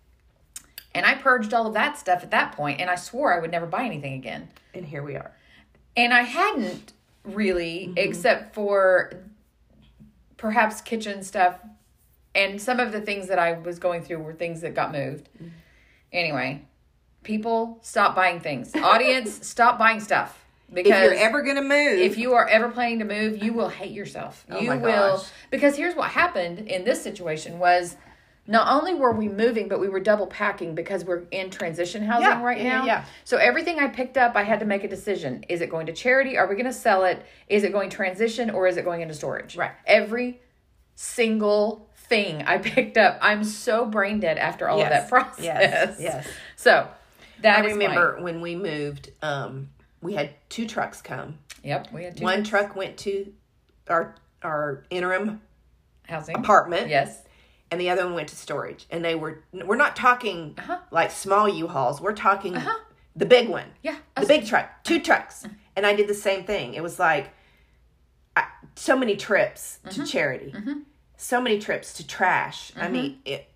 And 0.95 1.07
I 1.07 1.15
purged 1.15 1.55
all 1.55 1.67
of 1.67 1.75
that 1.75 1.99
stuff 1.99 2.23
at 2.23 2.31
that 2.33 2.53
point 2.53 2.81
and 2.81 2.91
I 2.91 2.97
swore 2.97 3.33
I 3.33 3.41
would 3.41 3.51
never 3.51 3.67
buy 3.67 3.85
anything 3.85 4.15
again. 4.15 4.49
And 4.75 4.87
here 4.87 5.03
we 5.03 5.17
are. 5.17 5.33
And 5.97 6.13
I 6.13 6.23
hadn't 6.23 6.93
really 7.35 7.87
mm-hmm. 7.87 7.99
except 7.99 8.55
for 8.55 9.13
perhaps 10.37 10.81
kitchen 10.81 11.23
stuff 11.23 11.59
and 12.35 12.61
some 12.61 12.79
of 12.79 12.93
the 12.93 13.01
things 13.01 13.29
that 13.29 13.39
I 13.39 13.53
was 13.53 13.79
going 13.79 14.03
through 14.03 14.19
were 14.19 14.33
things 14.33 14.61
that 14.61 14.75
got 14.75 14.93
moved. 14.93 15.29
Mm. 15.43 15.51
Anyway, 16.13 16.63
people 17.23 17.79
stop 17.83 18.15
buying 18.15 18.41
things. 18.41 18.75
Audience, 18.77 19.47
stop 19.47 19.79
buying 19.79 20.01
stuff. 20.01 20.45
Because 20.73 20.93
If 20.93 21.13
you're 21.13 21.15
ever 21.15 21.43
gonna 21.43 21.63
move, 21.63 21.99
if 21.99 22.19
you 22.19 22.35
are 22.35 22.47
ever 22.47 22.69
planning 22.69 22.99
to 22.99 23.07
move, 23.07 23.43
you 23.43 23.55
will 23.55 23.71
hate 23.71 23.91
yourself. 23.91 24.45
Oh 24.51 24.61
you 24.61 24.79
will 24.79 25.25
because 25.51 25.77
here's 25.77 25.97
what 25.97 26.11
happened 26.11 26.69
in 26.69 26.85
this 26.85 27.03
situation 27.03 27.59
was 27.59 27.97
not 28.51 28.67
only 28.67 28.95
were 28.95 29.13
we 29.13 29.29
moving, 29.29 29.69
but 29.69 29.79
we 29.79 29.89
were 29.89 30.01
double 30.01 30.27
packing 30.27 30.75
because 30.75 31.05
we're 31.05 31.25
in 31.31 31.51
transition 31.51 32.03
housing 32.03 32.29
Yeah, 32.29 32.43
right 32.43 32.59
yeah, 32.59 32.79
now. 32.79 32.85
yeah. 32.87 33.05
So 33.25 33.37
everything 33.37 33.79
I 33.79 33.89
picked 33.89 34.17
up, 34.17 34.35
I 34.37 34.43
had 34.43 34.59
to 34.61 34.67
make 34.67 34.83
a 34.85 34.89
decision. 34.89 35.45
Is 35.51 35.61
it 35.61 35.69
going 35.69 35.85
to 35.87 35.93
charity? 35.93 36.39
Are 36.39 36.47
we 36.49 36.55
going 36.55 36.65
to 36.65 36.73
sell 36.73 37.05
it? 37.05 37.23
Is 37.49 37.63
it 37.63 37.73
going 37.73 37.91
transition 37.91 38.49
or 38.51 38.67
is 38.67 38.79
it 38.79 38.85
going 38.87 39.03
into 39.03 39.13
storage? 39.15 39.55
Right. 39.55 39.73
Every 39.87 40.41
single 40.95 41.89
thing 41.95 42.43
I 42.43 42.59
picked 42.75 42.97
up, 42.97 43.19
I'm 43.21 43.45
so 43.45 43.85
brain 43.87 44.19
dead 44.21 44.39
after 44.39 44.69
all 44.69 44.81
of 44.83 44.89
that 44.89 45.09
process. 45.11 45.45
yes, 45.45 45.97
yes. 46.01 46.27
So 46.57 46.89
that 47.43 47.59
I 47.65 47.67
is 47.67 47.73
remember 47.75 48.19
when 48.21 48.41
we 48.41 48.57
moved, 48.57 49.11
um, 49.23 49.69
we 50.03 50.15
had 50.15 50.31
two 50.49 50.67
trucks 50.67 51.03
come. 51.03 51.39
yep, 51.63 51.93
we 51.93 52.05
had 52.05 52.17
two 52.17 52.25
One 52.25 52.45
truck 52.45 52.75
went 52.75 52.97
to 52.99 53.33
our 53.89 54.15
our 54.43 54.85
interim 54.91 55.41
housing 56.09 56.37
apartment, 56.37 56.89
Yes. 56.89 57.23
And 57.71 57.81
the 57.81 57.91
other 57.91 58.05
one 58.05 58.15
went 58.15 58.29
to 58.29 58.37
storage. 58.37 58.87
And 58.91 59.05
they 59.05 59.15
were 59.15 59.45
we're 59.53 59.77
not 59.77 59.97
talking 59.97 60.55
Uh-huh. 60.59 60.79
like 60.91 61.11
small 61.11 61.49
U-Hauls. 61.49 62.01
We're 62.01 62.15
talking 62.15 62.57
uh-huh. 62.57 62.79
the 63.17 63.27
big 63.27 63.49
one. 63.49 63.67
Yeah. 63.83 63.97
the 64.17 64.27
big 64.27 64.47
truck, 64.47 64.85
two 64.85 64.97
uh-huh. 64.97 65.05
trucks. 65.05 65.45
Uh-huh. 65.45 65.55
And 65.77 65.87
I 65.87 65.95
did 65.95 66.09
the 66.09 66.15
same 66.15 66.45
thing. 66.45 66.75
It 66.75 66.83
was 66.83 66.99
like 66.99 67.31
I, 68.37 68.47
so 68.75 68.97
many 68.97 69.17
trips 69.17 69.79
to 69.85 69.91
mm-hmm. 69.91 70.05
charity, 70.05 70.53
mm-hmm. 70.53 70.81
so 71.17 71.41
many 71.41 71.59
trips 71.59 71.95
to 71.95 72.07
trash. 72.07 72.73
I 72.77 72.85
mm-hmm. 72.85 72.93
mean, 72.93 73.19
it, 73.25 73.51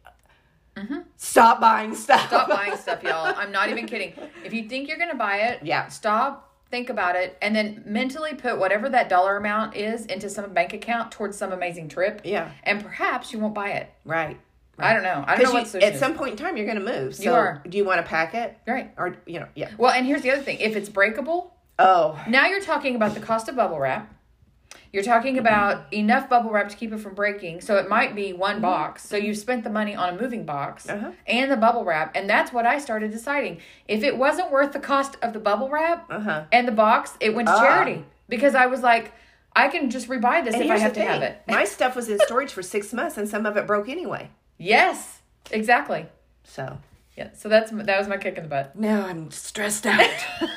stop 1.17 1.61
buying 1.61 1.95
stuff. 1.95 2.27
Stop 2.29 2.49
buying 2.49 2.77
stuff, 2.85 3.03
y'all. 3.03 3.33
I'm 3.37 3.53
not 3.53 3.69
even 3.69 3.87
kidding. 3.87 4.15
If 4.45 4.53
you 4.53 4.69
think 4.69 4.89
you're 4.89 4.99
going 4.99 5.11
to 5.11 5.17
buy 5.17 5.37
it, 5.39 5.61
Yeah. 5.63 5.89
stop, 5.89 6.52
think 6.73 6.91
about 6.91 7.15
it, 7.15 7.39
and 7.41 7.55
then 7.55 7.85
mentally 7.87 8.35
put 8.35 8.59
whatever 8.59 8.89
that 8.89 9.09
dollar 9.09 9.37
amount 9.37 9.77
is 9.77 10.07
into 10.07 10.29
some 10.29 10.53
bank 10.53 10.73
account 10.73 11.13
towards 11.13 11.37
some 11.37 11.53
amazing 11.53 11.89
trip. 11.89 12.23
Yeah. 12.25 12.51
And 12.65 12.83
perhaps 12.83 13.33
you 13.33 13.39
won't 13.39 13.55
buy 13.55 13.73
it. 13.73 13.91
Right. 14.05 14.41
I 14.79 14.95
don't 14.95 15.05
know. 15.05 15.23
I 15.25 15.37
don't 15.37 15.45
know 15.45 15.61
what 15.61 15.75
at 15.77 15.99
some 15.99 16.15
point 16.15 16.33
in 16.33 16.37
time, 16.39 16.57
you're 16.57 16.67
going 16.67 16.85
to 16.85 16.93
move. 16.93 17.15
So 17.15 17.33
are. 17.33 17.63
do 17.69 17.77
you 17.79 17.85
want 17.85 17.99
to 17.99 18.09
pack 18.09 18.35
it? 18.35 18.59
Right. 18.67 18.91
Or, 18.97 19.17
you 19.27 19.39
know, 19.39 19.47
yeah. 19.55 19.71
Well, 19.79 19.93
and 19.93 20.05
here's 20.05 20.23
the 20.23 20.33
other 20.33 20.43
thing. 20.43 20.59
If 20.59 20.75
it's 20.75 20.89
breakable, 20.89 21.55
Oh, 21.79 22.23
now 22.29 22.47
you're 22.47 22.61
talking 22.61 22.95
about 22.95 23.15
the 23.15 23.21
cost 23.21 23.49
of 23.49 23.57
bubble 23.57 23.79
wrap. 23.79 24.13
You're 24.93 25.03
talking 25.03 25.39
about 25.39 25.91
enough 25.93 26.29
bubble 26.29 26.51
wrap 26.51 26.69
to 26.69 26.77
keep 26.77 26.93
it 26.93 26.99
from 26.99 27.15
breaking. 27.15 27.63
So 27.63 27.77
it 27.77 27.89
might 27.89 28.15
be 28.15 28.33
one 28.35 28.61
box. 28.61 29.03
So 29.09 29.17
you 29.17 29.35
spent 29.35 29.65
the 29.65 29.71
money 29.71 29.95
on 29.95 30.11
a 30.17 30.21
moving 30.21 30.45
box 30.45 30.87
Uh-huh. 30.89 31.13
and 31.27 31.51
the 31.51 31.57
bubble 31.57 31.85
wrap. 31.85 32.15
And 32.15 32.29
that's 32.29 32.53
what 32.53 32.67
I 32.67 32.79
started 32.79 33.11
deciding. 33.11 33.61
If 33.89 34.03
it 34.03 34.17
wasn't 34.19 34.51
worth 34.53 34.73
the 34.73 34.81
cost 34.81 35.17
of 35.23 35.33
the 35.33 35.39
bubble 35.41 35.71
wrap 35.71 36.07
Uh-huh. 36.11 36.45
and 36.53 36.69
the 36.69 36.73
box, 36.73 37.17
it 37.21 37.35
went 37.35 37.49
to 37.49 37.55
Ah. 37.55 37.61
charity. 37.61 38.05
Because 38.29 38.55
I 38.55 38.67
was 38.67 38.83
like, 38.83 39.13
I 39.57 39.69
can 39.69 39.89
just 39.91 40.09
rebuy 40.09 40.45
this 40.45 40.55
and 40.55 40.65
if 40.65 40.71
I 40.71 40.79
have 40.79 40.93
to 40.95 41.03
have 41.03 41.23
it. 41.23 41.41
My 41.49 41.65
stuff 41.65 41.97
was 41.97 42.09
in 42.11 42.19
storage 42.21 42.53
for 42.53 42.63
six 42.63 42.93
months, 42.93 43.17
and 43.19 43.29
some 43.29 43.45
of 43.47 43.57
it 43.57 43.67
broke 43.67 43.89
anyway. 43.89 44.29
yes, 44.59 45.21
exactly. 45.51 46.07
So 46.45 46.79
Yeah. 47.17 47.29
So 47.35 47.49
that's 47.49 47.71
that 47.71 47.99
was 47.99 48.09
my 48.09 48.17
kick 48.17 48.37
in 48.39 48.43
the 48.45 48.49
butt. 48.49 48.75
now 48.77 49.07
I'm 49.07 49.31
stressed 49.31 49.87
out. 49.87 50.01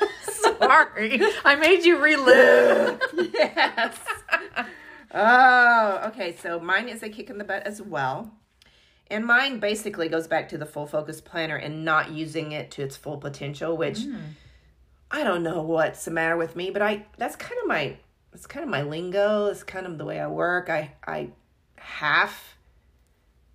Sorry, 0.58 1.20
I 1.44 1.54
made 1.56 1.84
you 1.84 1.98
relive. 1.98 3.00
yes. 3.32 3.96
Oh, 5.12 6.02
okay. 6.08 6.36
So 6.36 6.60
mine 6.60 6.88
is 6.88 7.02
a 7.02 7.08
kick 7.08 7.30
in 7.30 7.38
the 7.38 7.44
butt 7.44 7.66
as 7.66 7.80
well. 7.80 8.32
And 9.08 9.24
mine 9.24 9.60
basically 9.60 10.08
goes 10.08 10.26
back 10.26 10.48
to 10.48 10.58
the 10.58 10.66
full 10.66 10.86
focus 10.86 11.20
planner 11.20 11.56
and 11.56 11.84
not 11.84 12.10
using 12.10 12.52
it 12.52 12.70
to 12.72 12.82
its 12.82 12.96
full 12.96 13.18
potential, 13.18 13.76
which 13.76 14.00
hmm. 14.00 14.16
I 15.10 15.22
don't 15.22 15.42
know 15.42 15.62
what's 15.62 16.04
the 16.04 16.10
matter 16.10 16.36
with 16.36 16.56
me, 16.56 16.70
but 16.70 16.82
I 16.82 17.06
that's 17.16 17.36
kind 17.36 17.58
of 17.62 17.68
my 17.68 17.96
it's 18.32 18.46
kind 18.46 18.64
of 18.64 18.68
my 18.68 18.82
lingo. 18.82 19.46
It's 19.46 19.62
kind 19.62 19.86
of 19.86 19.96
the 19.96 20.04
way 20.04 20.20
I 20.20 20.26
work. 20.26 20.68
I 20.68 20.92
I 21.06 21.30
half 21.76 22.56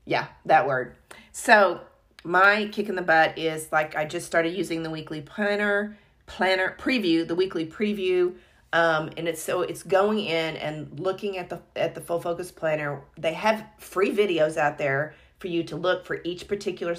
yeah, 0.05 0.27
that 0.45 0.67
word. 0.67 0.95
So 1.31 1.81
my 2.23 2.69
kick 2.71 2.89
in 2.89 2.95
the 2.95 3.01
butt 3.01 3.37
is 3.37 3.71
like 3.71 3.95
I 3.95 4.05
just 4.05 4.25
started 4.25 4.55
using 4.55 4.83
the 4.83 4.89
weekly 4.89 5.21
planner, 5.21 5.97
planner 6.31 6.77
preview, 6.79 7.27
the 7.27 7.35
weekly 7.35 7.65
preview. 7.65 8.33
Um, 8.73 9.09
and 9.17 9.27
it's 9.27 9.41
so 9.41 9.63
it's 9.63 9.83
going 9.83 10.19
in 10.19 10.55
and 10.55 10.97
looking 10.97 11.37
at 11.37 11.49
the 11.49 11.61
at 11.75 11.93
the 11.93 11.99
full 11.99 12.21
focus 12.21 12.51
planner. 12.51 13.01
They 13.17 13.33
have 13.33 13.65
free 13.77 14.15
videos 14.15 14.55
out 14.55 14.77
there 14.77 15.13
for 15.39 15.47
you 15.47 15.63
to 15.63 15.75
look 15.75 16.05
for 16.05 16.21
each 16.23 16.47
particular 16.47 16.95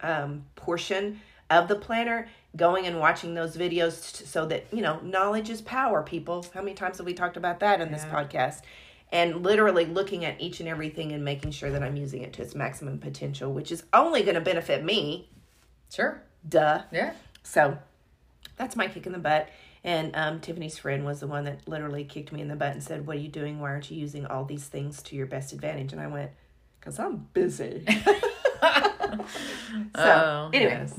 um, 0.00 0.46
portion 0.56 1.20
of 1.50 1.68
the 1.68 1.76
planner. 1.76 2.28
Going 2.56 2.86
and 2.86 2.98
watching 2.98 3.34
those 3.34 3.56
videos 3.56 4.18
t- 4.18 4.24
so 4.24 4.46
that 4.46 4.66
you 4.72 4.80
know 4.80 4.98
knowledge 5.00 5.50
is 5.50 5.60
power. 5.60 6.02
People, 6.02 6.46
how 6.54 6.62
many 6.62 6.74
times 6.74 6.96
have 6.96 7.06
we 7.06 7.12
talked 7.12 7.36
about 7.36 7.60
that 7.60 7.80
in 7.80 7.92
this 7.92 8.04
podcast? 8.04 8.62
and 9.12 9.42
literally 9.42 9.86
looking 9.86 10.24
at 10.24 10.40
each 10.40 10.60
and 10.60 10.68
everything 10.68 11.10
and 11.10 11.24
making 11.24 11.50
sure 11.50 11.68
that 11.68 11.82
I'm 11.82 11.96
using 11.96 12.22
it 12.22 12.32
to 12.34 12.42
its 12.42 12.54
maximum 12.54 13.00
potential, 13.00 13.52
which 13.52 13.72
is 13.72 13.82
only 13.92 14.22
going 14.22 14.36
to 14.36 14.40
benefit 14.40 14.84
me. 14.84 15.28
Sure. 15.92 16.22
Duh. 16.48 16.82
Yeah. 16.92 17.14
So 17.42 17.76
that's 18.60 18.76
my 18.76 18.86
kick 18.88 19.06
in 19.06 19.12
the 19.12 19.18
butt. 19.18 19.48
And 19.82 20.14
um, 20.14 20.40
Tiffany's 20.40 20.76
friend 20.76 21.06
was 21.06 21.20
the 21.20 21.26
one 21.26 21.44
that 21.44 21.66
literally 21.66 22.04
kicked 22.04 22.30
me 22.30 22.42
in 22.42 22.48
the 22.48 22.56
butt 22.56 22.72
and 22.72 22.82
said, 22.82 23.06
What 23.06 23.16
are 23.16 23.20
you 23.20 23.28
doing? 23.30 23.58
Why 23.58 23.70
aren't 23.70 23.90
you 23.90 23.96
using 23.96 24.26
all 24.26 24.44
these 24.44 24.66
things 24.66 25.02
to 25.04 25.16
your 25.16 25.26
best 25.26 25.54
advantage? 25.54 25.92
And 25.92 26.00
I 26.00 26.06
went, 26.06 26.30
Because 26.78 26.98
I'm 26.98 27.26
busy. 27.32 27.84
so, 28.62 29.24
Oh, 29.96 30.50
anyway. 30.52 30.72
yes. 30.72 30.94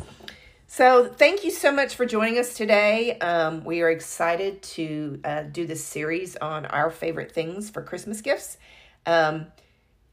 So, 0.66 1.08
thank 1.08 1.44
you 1.44 1.52
so 1.52 1.72
much 1.72 1.94
for 1.96 2.06
joining 2.08 2.40
us 2.40 2.56
today. 2.56 3.20
Um, 3.20 3.64
we 3.64 3.82
are 3.82 3.92
excited 3.92 4.64
to 4.64 5.20
uh, 5.24 5.44
do 5.44 5.68
this 5.68 5.84
series 5.84 6.36
on 6.38 6.66
our 6.66 6.90
favorite 6.90 7.32
things 7.32 7.70
for 7.70 7.84
Christmas 7.84 8.22
gifts. 8.22 8.58
Um, 9.06 9.48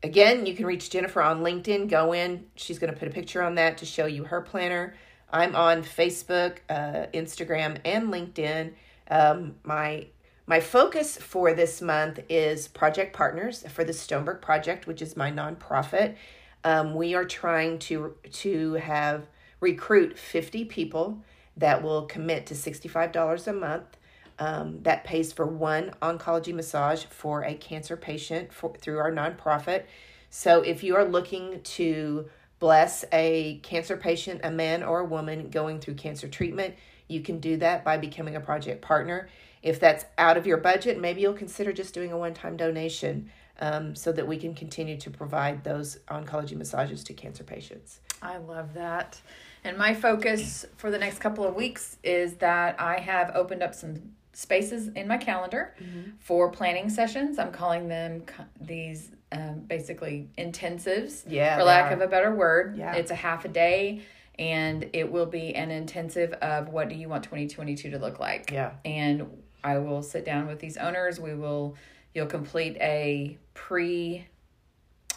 again, 0.02 0.44
you 0.44 0.54
can 0.54 0.66
reach 0.66 0.90
Jennifer 0.90 1.22
on 1.22 1.40
LinkedIn. 1.42 1.88
Go 1.88 2.12
in, 2.12 2.44
she's 2.56 2.78
going 2.78 2.92
to 2.92 2.98
put 2.98 3.08
a 3.08 3.12
picture 3.12 3.42
on 3.42 3.54
that 3.54 3.78
to 3.78 3.87
show 3.87 4.04
you 4.04 4.24
her 4.24 4.42
planner. 4.42 4.94
I'm 5.30 5.54
on 5.54 5.82
Facebook, 5.82 6.58
uh, 6.68 7.06
Instagram, 7.12 7.78
and 7.84 8.12
LinkedIn. 8.12 8.72
Um, 9.10 9.56
my 9.64 10.06
my 10.46 10.60
focus 10.60 11.18
for 11.18 11.52
this 11.52 11.82
month 11.82 12.20
is 12.30 12.68
project 12.68 13.14
partners 13.14 13.64
for 13.68 13.84
the 13.84 13.92
Stoneberg 13.92 14.40
Project, 14.40 14.86
which 14.86 15.02
is 15.02 15.16
my 15.16 15.30
nonprofit. 15.30 16.16
Um, 16.64 16.94
we 16.94 17.14
are 17.14 17.24
trying 17.24 17.78
to 17.80 18.14
to 18.32 18.74
have 18.74 19.26
recruit 19.60 20.18
50 20.18 20.64
people 20.64 21.22
that 21.56 21.82
will 21.82 22.02
commit 22.06 22.46
to 22.46 22.54
$65 22.54 23.46
a 23.46 23.52
month. 23.52 23.96
Um, 24.40 24.82
that 24.84 25.02
pays 25.02 25.32
for 25.32 25.46
one 25.46 25.90
oncology 26.00 26.54
massage 26.54 27.04
for 27.06 27.42
a 27.42 27.54
cancer 27.54 27.96
patient 27.96 28.52
for, 28.52 28.72
through 28.80 28.98
our 28.98 29.10
nonprofit. 29.10 29.82
So 30.30 30.62
if 30.62 30.84
you 30.84 30.94
are 30.94 31.04
looking 31.04 31.60
to 31.60 32.30
bless 32.59 33.05
a 33.12 33.61
cancer 33.62 33.97
patient, 33.97 34.40
a 34.44 34.51
man 34.51 34.83
or 34.83 35.01
a 35.01 35.05
woman 35.05 35.51
going 35.51 35.81
through 35.81 35.94
cancer 35.94 36.29
treatment, 36.29 36.75
you 37.07 37.21
can 37.21 37.40
do 37.40 37.57
that 37.59 37.85
by 37.85 37.97
becoming 37.97 38.37
a 38.37 38.40
project 38.40 38.83
partner. 38.83 39.29
If 39.62 39.81
that's 39.81 40.05
out 40.16 40.37
of 40.37 40.47
your 40.47 40.59
budget, 40.59 41.01
maybe 41.01 41.21
you'll 41.21 41.35
consider 41.35 41.73
just 41.73 41.94
doing 41.94 42.12
a 42.12 42.18
one 42.18 42.35
time 42.35 42.57
donation 42.57 43.31
um, 43.61 43.94
so 43.94 44.12
that 44.12 44.27
we 44.27 44.37
can 44.37 44.55
continue 44.55 44.97
to 44.99 45.11
provide 45.11 45.64
those 45.64 45.99
oncology 46.09 46.57
massages 46.57 47.03
to 47.05 47.14
cancer 47.14 47.44
patients. 47.44 48.01
I 48.23 48.37
love 48.38 48.75
that. 48.75 49.21
And 49.64 49.77
my 49.77 49.94
focus 49.94 50.64
for 50.77 50.90
the 50.90 50.99
next 50.99 51.18
couple 51.18 51.44
of 51.44 51.55
weeks 51.55 51.99
is 52.05 52.35
that 52.35 52.81
I 52.81 53.01
have 53.01 53.33
opened 53.35 53.62
up 53.62 53.75
some 53.75 54.12
spaces 54.42 54.87
in 54.94 55.09
my 55.09 55.16
calendar 55.18 55.74
Mm-hmm. 55.83 56.11
for 56.20 56.48
planning 56.51 56.88
sessions. 56.88 57.40
I'm 57.40 57.51
calling 57.51 57.88
them 57.88 58.22
these 58.61 59.11
um, 59.33 59.61
basically 59.66 60.29
intensives, 60.38 61.24
Yeah, 61.27 61.57
for 61.59 61.64
lack 61.64 61.90
are. 61.90 61.94
of 61.94 62.01
a 62.03 62.07
better 62.07 62.33
word. 62.33 62.77
Yeah. 62.77 62.94
It's 62.94 63.11
a 63.11 63.16
half 63.16 63.44
a 63.44 63.48
day, 63.48 64.03
and 64.38 64.88
it 64.92 65.11
will 65.11 65.27
be 65.27 65.57
an 65.57 65.72
intensive 65.72 66.33
of 66.35 66.68
what 66.68 66.88
do 66.88 66.94
you 66.94 67.09
want 67.09 67.24
2022 67.24 67.90
to 67.90 67.98
look 67.98 68.20
like. 68.20 68.53
Yeah. 68.53 68.74
And 68.85 69.27
I 69.64 69.79
will 69.79 70.03
sit 70.03 70.24
down 70.24 70.46
with 70.46 70.61
these 70.61 70.77
owners. 70.77 71.18
We 71.18 71.35
will, 71.35 71.74
you'll 72.14 72.27
complete 72.27 72.77
a 72.81 73.37
pre, 73.55 74.24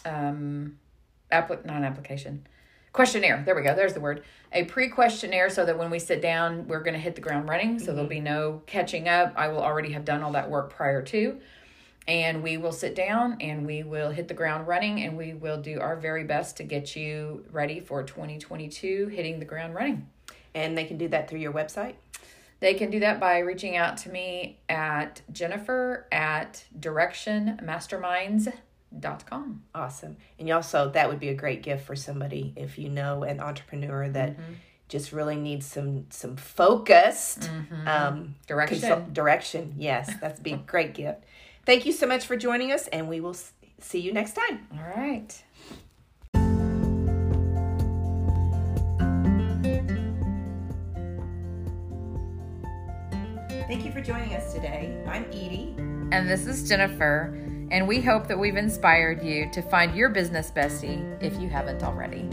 um, 0.04 0.78
applic 1.30 1.64
not 1.64 1.82
application, 1.84 2.44
questionnaire. 2.92 3.42
There 3.44 3.54
we 3.54 3.62
go. 3.62 3.74
There's 3.74 3.94
the 3.94 4.00
word. 4.00 4.24
A 4.52 4.64
pre 4.64 4.88
questionnaire 4.88 5.48
so 5.48 5.64
that 5.64 5.78
when 5.78 5.90
we 5.90 5.98
sit 5.98 6.20
down, 6.20 6.68
we're 6.68 6.82
going 6.82 6.94
to 6.94 7.00
hit 7.00 7.14
the 7.14 7.20
ground 7.20 7.48
running. 7.48 7.78
So 7.78 7.92
there'll 7.92 8.08
be 8.08 8.16
mm-hmm. 8.16 8.24
no 8.24 8.62
catching 8.66 9.08
up. 9.08 9.32
I 9.36 9.48
will 9.48 9.62
already 9.62 9.92
have 9.92 10.04
done 10.04 10.22
all 10.22 10.32
that 10.32 10.50
work 10.50 10.70
prior 10.70 11.02
to. 11.02 11.40
And 12.08 12.42
we 12.42 12.56
will 12.56 12.72
sit 12.72 12.96
down 12.96 13.36
and 13.40 13.64
we 13.64 13.84
will 13.84 14.10
hit 14.10 14.26
the 14.26 14.34
ground 14.34 14.66
running 14.66 15.02
and 15.02 15.16
we 15.16 15.34
will 15.34 15.62
do 15.62 15.80
our 15.80 15.94
very 15.94 16.24
best 16.24 16.56
to 16.56 16.64
get 16.64 16.96
you 16.96 17.44
ready 17.52 17.78
for 17.78 18.02
2022 18.02 19.06
hitting 19.06 19.38
the 19.38 19.44
ground 19.44 19.74
running. 19.74 20.08
And 20.54 20.76
they 20.76 20.84
can 20.84 20.98
do 20.98 21.08
that 21.08 21.30
through 21.30 21.38
your 21.38 21.52
website. 21.52 21.94
They 22.58 22.74
can 22.74 22.90
do 22.90 23.00
that 23.00 23.20
by 23.20 23.38
reaching 23.38 23.76
out 23.76 23.96
to 23.98 24.10
me 24.10 24.58
at 24.68 25.22
Jennifer 25.32 26.06
at 26.12 26.64
directionmasterminds.com. 29.00 29.62
Awesome. 29.74 30.16
And 30.38 30.48
you 30.48 30.54
also, 30.54 30.90
that 30.90 31.08
would 31.08 31.20
be 31.20 31.28
a 31.28 31.34
great 31.34 31.62
gift 31.62 31.86
for 31.86 31.96
somebody 31.96 32.52
if 32.56 32.78
you 32.78 32.88
know 32.88 33.22
an 33.24 33.40
entrepreneur 33.40 34.08
that 34.10 34.36
just 34.88 35.12
really 35.12 35.36
needs 35.36 35.64
some 35.66 36.06
some 36.10 36.36
focused 36.36 37.48
um, 37.86 38.34
Direction. 38.46 38.80
consult- 38.80 39.12
direction. 39.14 39.74
Yes, 39.78 40.12
that'd 40.20 40.42
be 40.42 40.52
a 40.52 40.56
great 40.66 40.94
gift. 40.94 41.24
Thank 41.64 41.86
you 41.86 41.92
so 41.92 42.06
much 42.06 42.26
for 42.26 42.36
joining 42.36 42.72
us, 42.72 42.88
and 42.88 43.08
we 43.08 43.20
will 43.20 43.36
see 43.80 44.00
you 44.00 44.12
next 44.12 44.34
time. 44.34 44.66
All 44.72 44.84
right. 44.96 45.42
Thank 53.68 53.84
you 53.86 53.92
for 53.92 54.00
joining 54.00 54.34
us 54.34 54.52
today. 54.52 55.02
I'm 55.08 55.24
Edie. 55.26 55.74
And 56.12 56.28
this 56.28 56.46
is 56.46 56.68
Jennifer, 56.68 57.32
and 57.72 57.88
we 57.88 58.02
hope 58.02 58.28
that 58.28 58.38
we've 58.38 58.56
inspired 58.56 59.24
you 59.24 59.48
to 59.50 59.62
find 59.62 59.96
your 59.96 60.10
business 60.10 60.52
bestie 60.54 61.02
if 61.22 61.34
you 61.40 61.48
haven't 61.48 61.82
already. 61.82 62.28